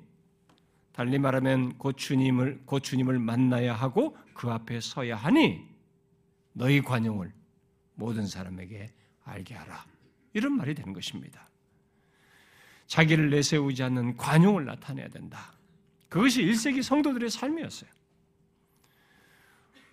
달리 0.93 1.19
말하면 1.19 1.79
곧 1.79 1.97
주님을 1.97 2.63
곧 2.67 2.81
주님을 2.81 3.19
만나야 3.19 3.75
하고 3.75 4.17
그 4.35 4.51
앞에 4.51 4.81
서야 4.81 5.17
하니 5.17 5.67
너희 6.53 6.83
관용을 6.83 7.33
모든 7.95 8.27
사람에게 8.27 8.93
알게 9.25 9.55
하라. 9.55 9.87
이런 10.33 10.53
말이 10.53 10.75
되는 10.75 10.93
것입니다. 10.93 11.49
자기를 12.87 13.31
내세우지 13.31 13.83
않는 13.85 14.17
관용을 14.17 14.65
나타내야 14.65 15.09
된다. 15.09 15.55
그것이 16.09 16.45
1세기 16.45 16.83
성도들의 16.83 17.31
삶이었어요. 17.31 17.91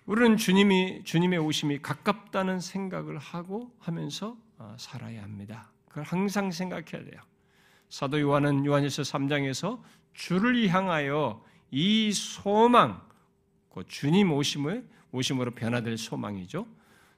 우리는 0.05 0.35
주님이 0.35 1.03
주님의 1.03 1.39
오심이 1.39 1.81
가깝다는 1.81 2.59
생각을 2.59 3.17
하고 3.17 3.73
하면서 3.79 4.35
어, 4.57 4.75
살아야 4.77 5.23
합니다. 5.23 5.71
그걸 5.87 6.03
항상 6.03 6.51
생각해야 6.51 7.03
돼요. 7.03 7.21
사도 7.89 8.19
요한은 8.19 8.65
요한일서 8.65 9.03
3장에서 9.03 9.81
주를 10.13 10.67
향하여 10.69 11.43
이 11.71 12.11
소망, 12.11 13.01
그 13.73 13.83
주님 13.87 14.31
오심을 14.31 14.87
오심으로 15.11 15.51
변화될 15.51 15.97
소망이죠. 15.97 16.67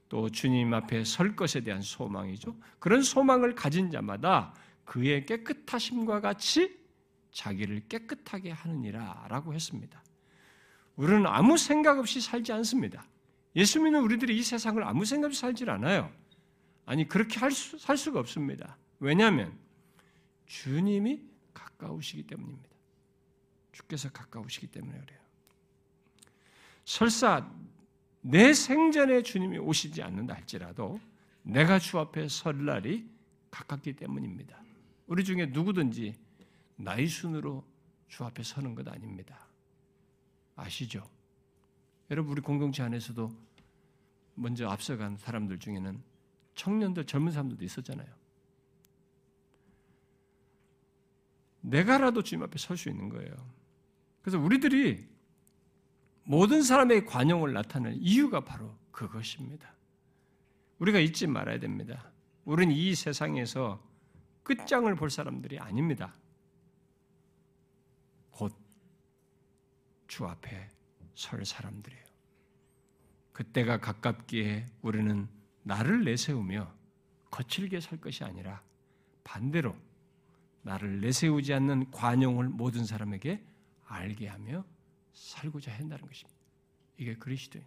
또 0.09 0.29
주님 0.29 0.73
앞에 0.73 1.03
설 1.03 1.35
것에 1.35 1.61
대한 1.61 1.81
소망이죠. 1.81 2.55
그런 2.79 3.01
소망을 3.01 3.55
가진 3.55 3.89
자마다 3.89 4.53
그의 4.85 5.25
깨끗하심과 5.25 6.21
같이 6.21 6.77
자기를 7.31 7.87
깨끗하게 7.87 8.51
하느니라라고 8.51 9.53
했습니다. 9.53 10.03
우리는 10.95 11.25
아무 11.25 11.57
생각 11.57 11.97
없이 11.97 12.21
살지 12.21 12.51
않습니다. 12.53 13.07
예수 13.55 13.81
믿는 13.81 14.01
우리들이 14.01 14.37
이 14.37 14.43
세상을 14.43 14.83
아무 14.83 15.05
생각 15.05 15.27
없이 15.27 15.41
살질 15.41 15.69
않아요. 15.69 16.11
아니 16.85 17.07
그렇게 17.07 17.39
할 17.39 17.51
수, 17.51 17.77
살 17.79 17.97
수가 17.97 18.19
없습니다. 18.19 18.77
왜냐하면 18.99 19.57
주님이 20.45 21.21
가까우시기 21.53 22.23
때문입니다. 22.23 22.69
주께서 23.71 24.09
가까우시기 24.11 24.67
때문에 24.67 24.99
그래요. 24.99 25.22
설사 26.85 27.49
내 28.21 28.53
생전에 28.53 29.23
주님이 29.23 29.57
오시지 29.59 30.01
않는다 30.01 30.33
할지라도 30.35 30.99
내가 31.41 31.79
주 31.79 31.99
앞에 31.99 32.27
설 32.29 32.65
날이 32.65 33.05
가깝기 33.51 33.93
때문입니다. 33.93 34.61
우리 35.07 35.23
중에 35.23 35.47
누구든지 35.47 36.15
나이 36.75 37.07
순으로 37.07 37.65
주 38.07 38.23
앞에 38.23 38.43
서는 38.43 38.75
것 38.75 38.87
아닙니다. 38.87 39.47
아시죠? 40.55 41.09
여러분 42.09 42.31
우리 42.31 42.41
공동체 42.41 42.83
안에서도 42.83 43.29
먼저 44.35 44.67
앞서간 44.67 45.17
사람들 45.17 45.59
중에는 45.59 46.01
청년들 46.55 47.05
젊은 47.05 47.31
사람들도 47.31 47.63
있었잖아요. 47.63 48.07
내가라도 51.61 52.21
주님 52.21 52.43
앞에 52.43 52.57
설 52.57 52.77
수 52.77 52.89
있는 52.89 53.09
거예요. 53.09 53.33
그래서 54.21 54.39
우리들이 54.39 55.12
모든 56.23 56.61
사람의 56.63 57.05
관용을 57.05 57.53
나타내는 57.53 57.97
이유가 58.01 58.39
바로 58.41 58.75
그것입니다. 58.91 59.73
우리가 60.79 60.99
잊지 60.99 61.27
말아야 61.27 61.59
됩니다. 61.59 62.11
우리는 62.45 62.73
이 62.73 62.95
세상에서 62.95 63.81
끝장을 64.43 64.93
볼 64.95 65.09
사람들이 65.09 65.59
아닙니다. 65.59 66.13
곧 68.31 68.63
주 70.13 70.27
앞에 70.27 70.69
설 71.15 71.43
사람들이에요. 71.43 72.03
그때가 73.31 73.79
가깝기에 73.79 74.67
우리는 74.83 75.27
나를 75.63 76.03
내세우며 76.03 76.71
거칠게 77.31 77.79
살 77.79 77.99
것이 77.99 78.23
아니라 78.23 78.61
반대로 79.23 79.75
나를 80.61 81.01
내세우지 81.01 81.51
않는 81.55 81.89
관용을 81.89 82.47
모든 82.49 82.85
사람에게 82.85 83.43
알게 83.87 84.27
하며 84.27 84.63
살고자 85.13 85.71
한다는 85.71 86.05
것입니다. 86.05 86.39
이게 86.97 87.15
그리스도인. 87.15 87.63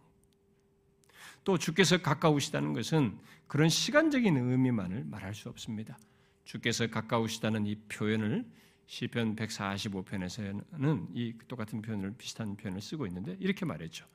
또 1.45 1.59
주께서 1.59 1.99
가까우시다는 2.03 2.73
것은 2.73 3.19
그런 3.47 3.69
시간적인 3.69 4.37
의미만을 4.37 5.05
말할 5.05 5.35
수 5.35 5.49
없습니다. 5.49 5.99
주께서 6.45 6.87
가까우시다는 6.89 7.67
이 7.67 7.77
표현을 7.89 8.45
시편 8.87 9.37
145편에서는 9.37 11.09
이 11.13 11.35
똑같은 11.49 11.83
표현을 11.83 12.15
비슷한 12.17 12.57
표현을 12.57 12.81
쓰고 12.81 13.07
있는데 13.07 13.37
이렇게 13.41 13.65
말했죠. 13.65 14.07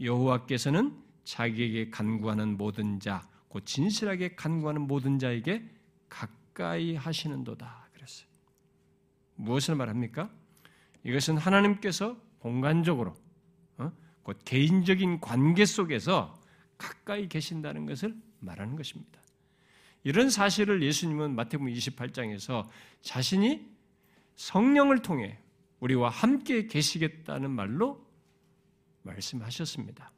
여호와께서는 0.00 0.96
자기에게 1.24 1.90
간구하는 1.90 2.56
모든 2.56 3.00
자, 3.00 3.28
곧 3.48 3.64
진실하게 3.66 4.36
간구하는 4.36 4.82
모든 4.82 5.18
자에게 5.18 5.68
가까이 6.08 6.94
하시는도다. 6.94 7.88
그랬어요. 7.92 8.28
무엇을 9.34 9.74
말합니까? 9.74 10.30
이것은 11.04 11.36
하나님께서 11.36 12.16
공간적으로 12.46 13.16
어? 13.78 13.90
곧 14.22 14.38
개인적인 14.44 15.20
관계 15.20 15.64
속에서 15.64 16.40
가까이 16.78 17.28
계신다는 17.28 17.86
것을 17.86 18.14
말하는 18.38 18.76
것입니다. 18.76 19.20
이런 20.04 20.30
사실을 20.30 20.80
예수님은 20.80 21.34
마태복음 21.34 21.72
28장에서 21.72 22.68
자신이 23.02 23.68
성령을 24.36 25.02
통해 25.02 25.40
우리와 25.80 26.08
함께 26.08 26.68
계시겠다는 26.68 27.50
말로 27.50 28.06
말씀하셨습니다. 29.02 30.12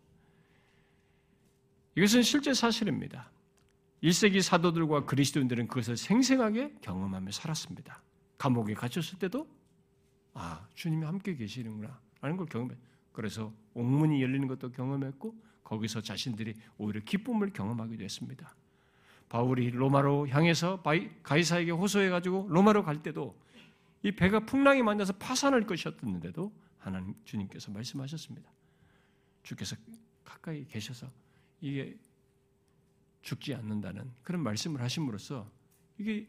이것은 1.97 2.23
실제 2.23 2.53
사실입니다. 2.53 3.31
1세기 4.03 4.43
사도들과 4.43 5.07
그리스도인들은 5.07 5.67
그것을 5.67 5.97
생생하게 5.97 6.75
경험하며 6.83 7.31
살았습니다. 7.31 8.03
감옥에 8.37 8.75
갇혔을 8.75 9.19
때도 9.19 9.49
아, 10.35 10.69
주님이 10.75 11.07
함께 11.07 11.35
계시는구나 11.35 11.99
라는 12.21 12.37
걸 12.37 12.47
경험해. 12.47 12.77
그래서 13.13 13.53
옥문이 13.75 14.23
열리는 14.23 14.47
것도 14.47 14.71
경험했고 14.71 15.35
거기서 15.65 16.01
자신들이 16.01 16.55
오히려 16.79 17.01
기쁨을 17.01 17.53
경험하기도 17.53 18.03
했습니다. 18.03 18.55
바울이 19.29 19.71
로마로 19.71 20.29
향해서 20.29 20.83
가이사에게 21.23 21.71
호소해 21.71 22.09
가지고 22.09 22.47
로마로 22.49 22.85
갈 22.85 23.03
때도 23.03 23.39
이 24.03 24.13
배가 24.13 24.41
풍랑이 24.41 24.83
만나서 24.83 25.15
파산할 25.15 25.67
것이었는데도 25.67 26.53
하나님 26.79 27.15
주님께서 27.25 27.71
말씀하셨습니다. 27.73 28.51
주께서 29.43 29.77
가까이 30.25 30.65
계셔서 30.67 31.09
이게 31.61 31.99
죽지 33.23 33.55
않는다는 33.55 34.11
그런 34.23 34.43
말씀을 34.43 34.81
하심으로써 34.81 35.51
이게 35.99 36.29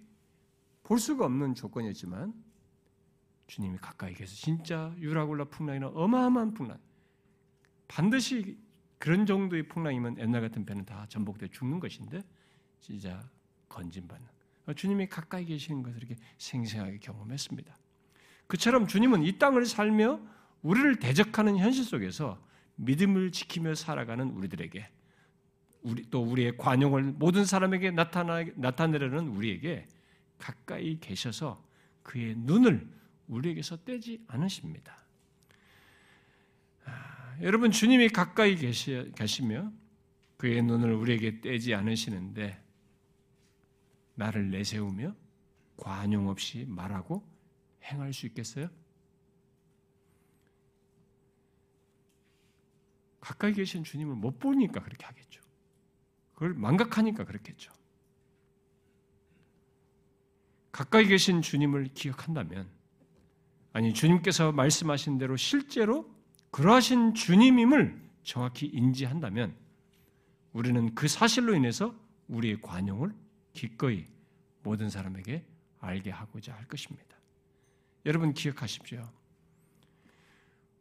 볼 0.84 1.00
수가 1.00 1.26
없는 1.26 1.56
조건이었지만 1.56 2.34
주님이 3.50 3.80
가까이 3.80 4.14
계셔 4.14 4.34
진짜 4.36 4.94
유라굴라 5.00 5.46
풍랑이나 5.46 5.88
어마어마한 5.88 6.54
풍랑 6.54 6.78
반드시 7.88 8.58
그런 9.00 9.26
정도의 9.26 9.68
풍랑이면 9.68 10.20
옛날 10.20 10.42
같은 10.42 10.66
배는 10.66 10.86
다 10.86 11.06
전복돼 11.10 11.48
죽는 11.48 11.80
것인데 11.80 12.22
진짜 12.80 13.28
건진받는 13.68 14.28
주님이 14.76 15.08
가까이 15.08 15.46
계시는 15.46 15.82
것을 15.82 15.98
이렇게 15.98 16.16
생생하게 16.38 17.00
경험했습니다. 17.00 17.76
그처럼 18.46 18.86
주님은 18.86 19.24
이 19.24 19.40
땅을 19.40 19.66
살며 19.66 20.20
우리를 20.62 21.00
대적하는 21.00 21.58
현실 21.58 21.84
속에서 21.84 22.40
믿음을 22.76 23.32
지키며 23.32 23.74
살아가는 23.74 24.30
우리들에게 24.30 24.88
우리, 25.82 26.10
또 26.12 26.22
우리의 26.22 26.58
관용을 26.58 27.04
모든 27.04 27.46
사람에게 27.46 27.92
나타나, 27.92 28.44
나타내려는 28.56 29.30
우리에게 29.30 29.88
가까이 30.38 31.00
계셔서 31.00 31.64
그의 32.04 32.36
눈을 32.38 32.99
우리에게서 33.30 33.78
떼지 33.84 34.24
않으십니다. 34.28 34.98
아, 36.86 37.38
여러분 37.42 37.72
주님이 37.72 38.10
가까이 38.10 38.56
계시, 38.56 39.12
계시며 39.16 39.72
그의 40.38 40.62
눈을 40.64 40.94
우리에게 40.94 41.42
떼지 41.42 41.74
않으시는데 41.74 42.62
나를 44.16 44.52
내세우며 44.52 45.16
관용 45.78 46.28
없이 46.28 46.66
말하고 46.68 47.26
행할 47.84 48.14
수 48.14 48.26
있겠어요? 48.26 48.70
가까이 53.22 53.54
계신 53.54 53.84
주님을 53.84 54.16
못 54.16 54.40
보니까 54.40 54.82
그렇게 54.82 55.06
하겠죠. 55.06 55.42
그걸 56.34 56.54
망각하니까 56.54 57.26
그렇겠죠. 57.26 57.72
가까이 60.72 61.06
계신 61.06 61.42
주님을 61.42 61.90
기억한다면, 61.94 62.70
아니, 63.74 63.94
주님께서 63.94 64.52
말씀하신 64.52 65.18
대로 65.18 65.36
실제로 65.38 66.10
그러하신 66.52 67.14
주님임을 67.14 68.10
정확히 68.24 68.66
인지한다면, 68.68 69.56
우리는 70.54 70.94
그 70.96 71.08
사실로 71.08 71.56
인해서 71.56 71.96
우리의 72.28 72.62
관용을 72.62 73.14
기꺼이 73.54 74.06
모든 74.64 74.90
사람에게 74.90 75.46
알게 75.80 76.12
하고자 76.12 76.54
할 76.54 76.66
것입니다. 76.66 77.18
여러분 78.06 78.34
기억하십시오. 78.34 79.08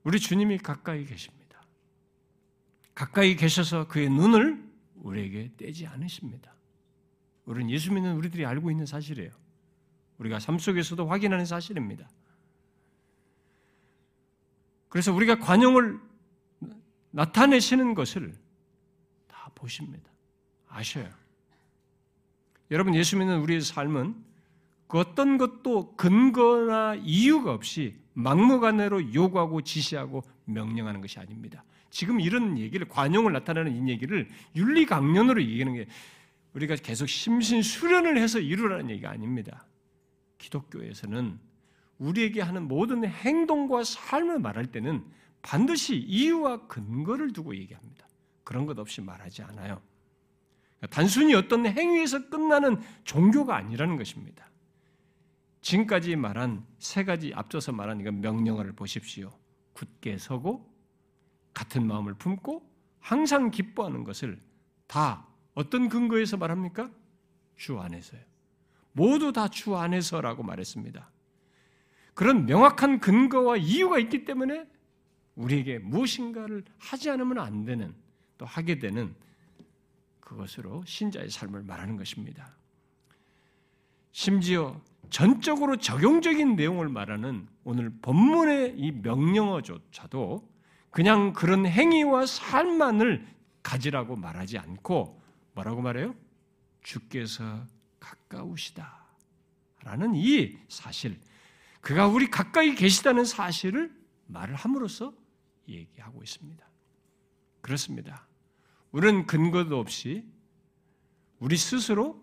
우리 0.04 0.18
주님이 0.18 0.58
가까이 0.58 1.04
계십니다. 1.04 1.60
가까이 2.94 3.36
계셔서 3.36 3.86
그의 3.88 4.08
눈을 4.10 4.62
우리에게 4.96 5.52
떼지 5.56 5.86
않으십니다. 5.86 6.54
우리는 7.44 7.70
예수 7.70 7.92
믿는 7.92 8.16
우리들이 8.16 8.44
알고 8.44 8.70
있는 8.70 8.86
사실이에요. 8.86 9.30
우리가 10.18 10.40
삶 10.40 10.58
속에서도 10.58 11.06
확인하는 11.06 11.44
사실입니다. 11.44 12.08
그래서 14.88 15.12
우리가 15.12 15.38
관용을 15.38 15.98
나타내시는 17.10 17.94
것을 17.94 18.34
다 19.26 19.50
보십니다. 19.54 20.10
아셔요. 20.68 21.08
여러분 22.70 22.94
예수 22.94 23.16
믿는 23.16 23.40
우리의 23.40 23.60
삶은 23.60 24.14
그 24.86 24.98
어떤 24.98 25.38
것도 25.38 25.94
근거나 25.96 26.96
이유가 26.96 27.52
없이 27.52 27.96
막무가내로 28.14 29.14
요구하고 29.14 29.62
지시하고 29.62 30.22
명령하는 30.44 31.00
것이 31.00 31.18
아닙니다. 31.18 31.64
지금 31.90 32.20
이런 32.20 32.58
얘기를 32.58 32.88
관용을 32.88 33.32
나타내는 33.32 33.86
이 33.86 33.90
얘기를 33.90 34.28
윤리 34.56 34.86
강론으로 34.86 35.42
얘기하는 35.42 35.74
게 35.74 35.86
우리가 36.54 36.76
계속 36.76 37.08
심신 37.08 37.62
수련을 37.62 38.18
해서 38.18 38.38
이루라는 38.40 38.90
얘기가 38.90 39.10
아닙니다. 39.10 39.66
기독교에서는 40.38 41.38
우리에게 41.98 42.40
하는 42.40 42.68
모든 42.68 43.04
행동과 43.04 43.84
삶을 43.84 44.38
말할 44.38 44.66
때는 44.66 45.04
반드시 45.42 45.96
이유와 45.96 46.66
근거를 46.66 47.32
두고 47.32 47.56
얘기합니다. 47.56 48.06
그런 48.44 48.66
것 48.66 48.78
없이 48.78 49.00
말하지 49.00 49.42
않아요. 49.42 49.80
단순히 50.90 51.34
어떤 51.34 51.66
행위에서 51.66 52.28
끝나는 52.28 52.80
종교가 53.04 53.56
아니라는 53.56 53.96
것입니다. 53.96 54.48
지금까지 55.60 56.14
말한 56.16 56.64
세 56.78 57.04
가지 57.04 57.32
앞서서 57.34 57.72
말한 57.72 58.00
이건 58.00 58.20
명령어를 58.20 58.72
보십시오. 58.72 59.30
굳게 59.72 60.18
서고 60.18 60.72
같은 61.52 61.86
마음을 61.86 62.14
품고 62.14 62.68
항상 63.00 63.50
기뻐하는 63.50 64.04
것을 64.04 64.40
다 64.86 65.26
어떤 65.54 65.88
근거에서 65.88 66.36
말합니까? 66.36 66.90
주 67.56 67.80
안에서요. 67.80 68.20
모두 68.92 69.32
다 69.32 69.48
주 69.48 69.76
안에서라고 69.76 70.42
말했습니다. 70.44 71.10
그런 72.18 72.46
명확한 72.46 72.98
근거와 72.98 73.58
이유가 73.58 74.00
있기 74.00 74.24
때문에 74.24 74.66
우리에게 75.36 75.78
무엇인가를 75.78 76.64
하지 76.76 77.10
않으면 77.10 77.38
안 77.38 77.64
되는 77.64 77.94
또 78.36 78.44
하게 78.44 78.80
되는 78.80 79.14
그것으로 80.18 80.82
신자의 80.84 81.30
삶을 81.30 81.62
말하는 81.62 81.96
것입니다. 81.96 82.56
심지어 84.10 84.80
전적으로 85.10 85.76
적용적인 85.76 86.56
내용을 86.56 86.88
말하는 86.88 87.46
오늘 87.62 87.92
본문의 88.02 88.74
이 88.76 88.90
명령어조차도 88.90 90.44
그냥 90.90 91.32
그런 91.32 91.66
행위와 91.66 92.26
삶만을 92.26 93.28
가지라고 93.62 94.16
말하지 94.16 94.58
않고 94.58 95.22
뭐라고 95.54 95.82
말해요? 95.82 96.16
주께서 96.82 97.64
가까우시다. 98.00 99.06
라는 99.84 100.16
이 100.16 100.58
사실, 100.68 101.16
그가 101.80 102.06
우리 102.06 102.30
가까이 102.30 102.74
계시다는 102.74 103.24
사실을 103.24 103.94
말을 104.26 104.54
함으로써 104.54 105.14
얘기하고 105.68 106.22
있습니다. 106.22 106.66
그렇습니다. 107.60 108.26
우리는 108.92 109.26
근거도 109.26 109.78
없이 109.78 110.24
우리 111.38 111.56
스스로 111.56 112.22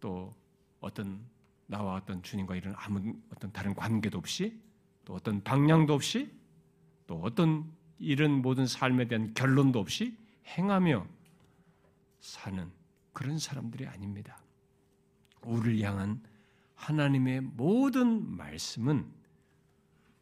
또 0.00 0.34
어떤 0.80 1.24
나와 1.66 1.94
어떤 1.94 2.22
주님과 2.22 2.56
이런 2.56 2.74
아무 2.76 3.14
어떤 3.32 3.52
다른 3.52 3.74
관계도 3.74 4.18
없이 4.18 4.60
또 5.04 5.14
어떤 5.14 5.42
방향도 5.42 5.94
없이 5.94 6.32
또 7.06 7.20
어떤 7.22 7.70
이런 7.98 8.42
모든 8.42 8.66
삶에 8.66 9.06
대한 9.06 9.32
결론도 9.34 9.78
없이 9.78 10.16
행하며 10.46 11.06
사는 12.20 12.70
그런 13.12 13.38
사람들이 13.38 13.86
아닙니다. 13.86 14.38
우리를 15.42 15.80
향한 15.86 16.22
하나님의 16.80 17.40
모든 17.42 18.36
말씀은 18.36 19.06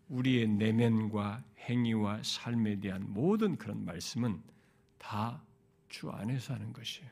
우리의 0.08 0.48
내면과 0.48 1.42
행위와 1.58 2.22
삶에 2.22 2.80
대한 2.80 3.04
모든 3.12 3.56
그런 3.56 3.84
말씀은 3.84 4.42
다 4.98 5.48
주 5.88 6.10
안에서 6.10 6.54
하는 6.54 6.72
것이에요. 6.72 7.10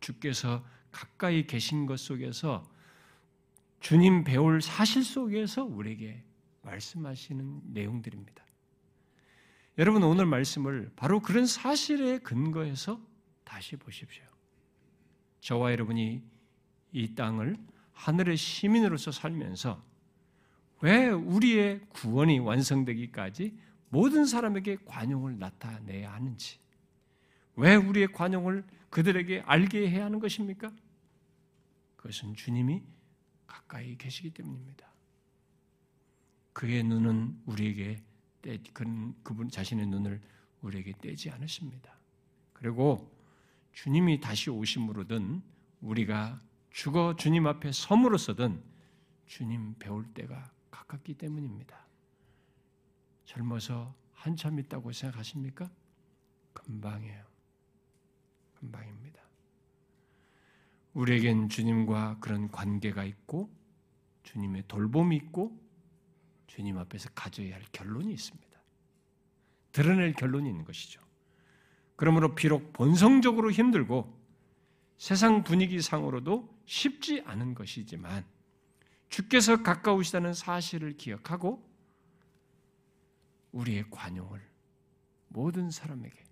주께서 0.00 0.64
가까이 0.90 1.46
계신 1.46 1.86
것 1.86 1.98
속에서 1.98 2.68
주님 3.80 4.24
배울 4.24 4.60
사실 4.60 5.02
속에서 5.02 5.64
우리에게 5.64 6.22
말씀하시는 6.62 7.62
내용들입니다. 7.72 8.44
여러분 9.78 10.02
오늘 10.02 10.26
말씀을 10.26 10.92
바로 10.96 11.20
그런 11.20 11.46
사실에 11.46 12.18
근거해서 12.18 13.00
다시 13.42 13.76
보십시오. 13.76 14.24
저와 15.40 15.72
여러분이 15.72 16.22
이 16.92 17.14
땅을 17.14 17.56
하늘의 18.02 18.36
시민으로서 18.36 19.12
살면서 19.12 19.80
왜 20.80 21.08
우리의 21.08 21.80
구원이 21.90 22.40
완성되기까지 22.40 23.56
모든 23.90 24.26
사람에게 24.26 24.78
관용을 24.84 25.38
나타내야 25.38 26.12
하는지, 26.12 26.58
왜 27.54 27.76
우리의 27.76 28.08
관용을 28.12 28.64
그들에게 28.90 29.42
알게 29.46 29.88
해야 29.88 30.06
하는 30.06 30.18
것입니까? 30.18 30.72
그것은 31.96 32.34
주님이 32.34 32.82
가까이 33.46 33.96
계시기 33.96 34.30
때문입니다. 34.30 34.90
그의 36.52 36.82
눈은 36.82 37.40
우리에게 37.46 38.02
떼, 38.40 38.58
그분 39.22 39.48
자신의 39.48 39.86
눈을 39.86 40.20
우리에게 40.62 40.94
떼지 41.00 41.30
않으십니다. 41.30 41.96
그리고 42.52 43.14
주님이 43.72 44.18
다시 44.18 44.50
오심으로든 44.50 45.40
우리가 45.80 46.42
죽어 46.72 47.14
주님 47.16 47.46
앞에 47.46 47.70
섬으로서든 47.70 48.62
주님 49.26 49.74
배울 49.78 50.04
때가 50.14 50.50
가깝기 50.70 51.14
때문입니다. 51.14 51.86
젊어서 53.24 53.94
한참 54.12 54.58
있다고 54.58 54.92
생각하십니까? 54.92 55.70
금방이에요. 56.52 57.24
금방입니다. 58.54 59.20
우리에겐 60.94 61.48
주님과 61.48 62.18
그런 62.20 62.50
관계가 62.50 63.04
있고 63.04 63.50
주님의 64.24 64.64
돌봄이 64.68 65.16
있고 65.16 65.58
주님 66.46 66.78
앞에서 66.78 67.10
가져야 67.14 67.54
할 67.54 67.62
결론이 67.72 68.12
있습니다. 68.12 68.50
드러낼 69.72 70.12
결론이 70.12 70.48
있는 70.48 70.64
것이죠. 70.64 71.00
그러므로 71.96 72.34
비록 72.34 72.72
본성적으로 72.72 73.50
힘들고 73.50 74.20
세상 74.98 75.44
분위기 75.44 75.80
상으로도 75.80 76.51
쉽지 76.66 77.22
않은 77.26 77.54
것이지만 77.54 78.24
주께서 79.08 79.62
가까우시다는 79.62 80.34
사실을 80.34 80.96
기억하고 80.96 81.68
우리의 83.52 83.90
관용을 83.90 84.40
모든 85.28 85.70
사람에게 85.70 86.24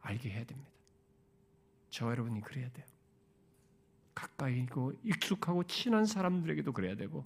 알게 0.00 0.30
해야 0.30 0.44
됩니다. 0.44 0.70
저와 1.90 2.12
여러분이 2.12 2.40
그래야 2.40 2.70
돼요. 2.70 2.86
가까이고 4.14 4.92
익숙하고 5.04 5.64
친한 5.64 6.06
사람들에게도 6.06 6.72
그래야 6.72 6.96
되고 6.96 7.24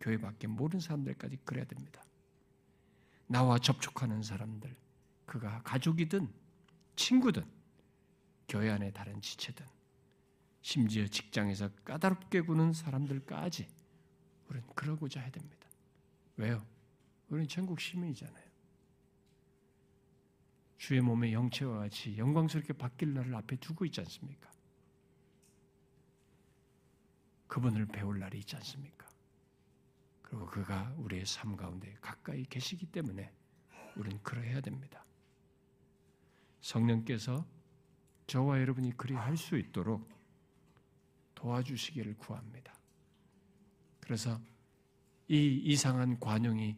교회 0.00 0.18
밖에 0.18 0.46
모든 0.46 0.80
사람들까지 0.80 1.38
그래야 1.44 1.64
됩니다. 1.64 2.02
나와 3.26 3.58
접촉하는 3.58 4.22
사람들, 4.22 4.74
그가 5.26 5.62
가족이든 5.62 6.32
친구든 6.96 7.44
교회 8.48 8.70
안에 8.70 8.90
다른 8.90 9.20
지체든 9.20 9.64
심지어 10.62 11.06
직장에서 11.06 11.70
까다롭게 11.84 12.42
구는 12.42 12.72
사람들까지 12.72 13.66
우리는 14.48 14.66
그러고자 14.74 15.20
해야 15.20 15.30
됩니다. 15.30 15.68
왜요? 16.36 16.64
우리는 17.28 17.48
천국 17.48 17.80
시민이잖아요. 17.80 18.50
주의 20.76 21.00
몸의 21.00 21.32
영체와 21.32 21.78
같이 21.78 22.16
영광스럽게 22.16 22.72
바뀔 22.72 23.14
날을 23.14 23.34
앞에 23.34 23.56
두고 23.56 23.84
있지 23.84 24.00
않습니까? 24.00 24.50
그분을 27.46 27.86
배울 27.86 28.18
날이 28.18 28.38
있지 28.38 28.56
않습니까? 28.56 29.06
그리고 30.22 30.46
그가 30.46 30.94
우리의 30.98 31.26
삶 31.26 31.56
가운데 31.56 31.96
가까이 32.00 32.44
계시기 32.44 32.86
때문에 32.86 33.32
우리는 33.96 34.22
그러해야 34.22 34.60
됩니다. 34.60 35.04
성령께서 36.60 37.44
저와 38.26 38.60
여러분이 38.60 38.96
그리 38.96 39.14
할 39.14 39.36
수 39.36 39.58
있도록 39.58 40.08
도와주시기를 41.40 42.16
구합니다. 42.18 42.74
그래서 44.00 44.38
이 45.28 45.60
이상한 45.64 46.18
관용이 46.20 46.76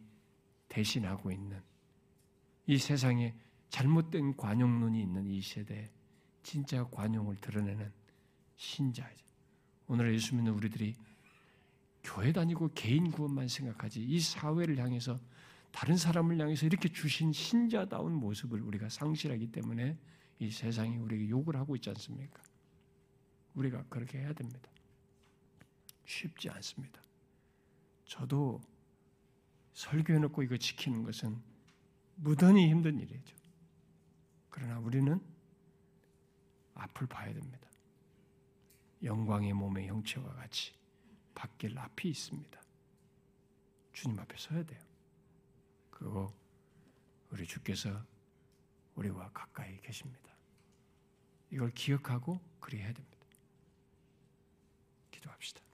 대신하고 0.68 1.32
있는 1.32 1.60
이 2.66 2.78
세상에 2.78 3.34
잘못된 3.70 4.36
관용론이 4.36 5.02
있는 5.02 5.26
이 5.26 5.40
시대에 5.40 5.90
진짜 6.42 6.84
관용을 6.84 7.36
드러내는 7.40 7.90
신자이죠. 8.56 9.24
오늘 9.88 10.14
예수 10.14 10.34
믿는 10.36 10.52
우리들이 10.52 10.94
교회 12.04 12.32
다니고 12.32 12.70
개인 12.74 13.10
구원만 13.10 13.48
생각하지 13.48 14.02
이 14.02 14.20
사회를 14.20 14.78
향해서 14.78 15.18
다른 15.72 15.96
사람을 15.96 16.38
향해서 16.38 16.66
이렇게 16.66 16.88
주신 16.88 17.32
신자다운 17.32 18.12
모습을 18.14 18.60
우리가 18.60 18.88
상실하기 18.88 19.50
때문에 19.52 19.96
이 20.38 20.50
세상이 20.50 20.98
우리에게 20.98 21.28
욕을 21.30 21.56
하고 21.56 21.74
있지 21.76 21.88
않습니까? 21.90 22.42
우리가 23.54 23.84
그렇게 23.88 24.18
해야 24.18 24.32
됩니다. 24.32 24.70
쉽지 26.04 26.50
않습니다. 26.50 27.00
저도 28.04 28.60
설교해놓고 29.72 30.42
이거 30.42 30.56
지키는 30.56 31.02
것은 31.02 31.40
무던히 32.16 32.68
힘든 32.68 32.98
일이죠. 33.00 33.36
그러나 34.50 34.78
우리는 34.78 35.20
앞을 36.74 37.06
봐야 37.06 37.32
됩니다. 37.32 37.68
영광의 39.02 39.52
몸의 39.52 39.88
형체와 39.88 40.34
같이 40.34 40.72
바뀔 41.34 41.78
앞이 41.78 42.08
있습니다. 42.08 42.60
주님 43.92 44.18
앞에 44.18 44.36
서야 44.36 44.64
돼요. 44.64 44.80
그리고 45.90 46.32
우리 47.30 47.46
주께서 47.46 48.04
우리와 48.94 49.30
가까이 49.32 49.80
계십니다. 49.80 50.30
이걸 51.50 51.70
기억하고 51.70 52.40
그리해야 52.60 52.92
됩니다. 52.92 53.11
기도합시다. 55.22 55.71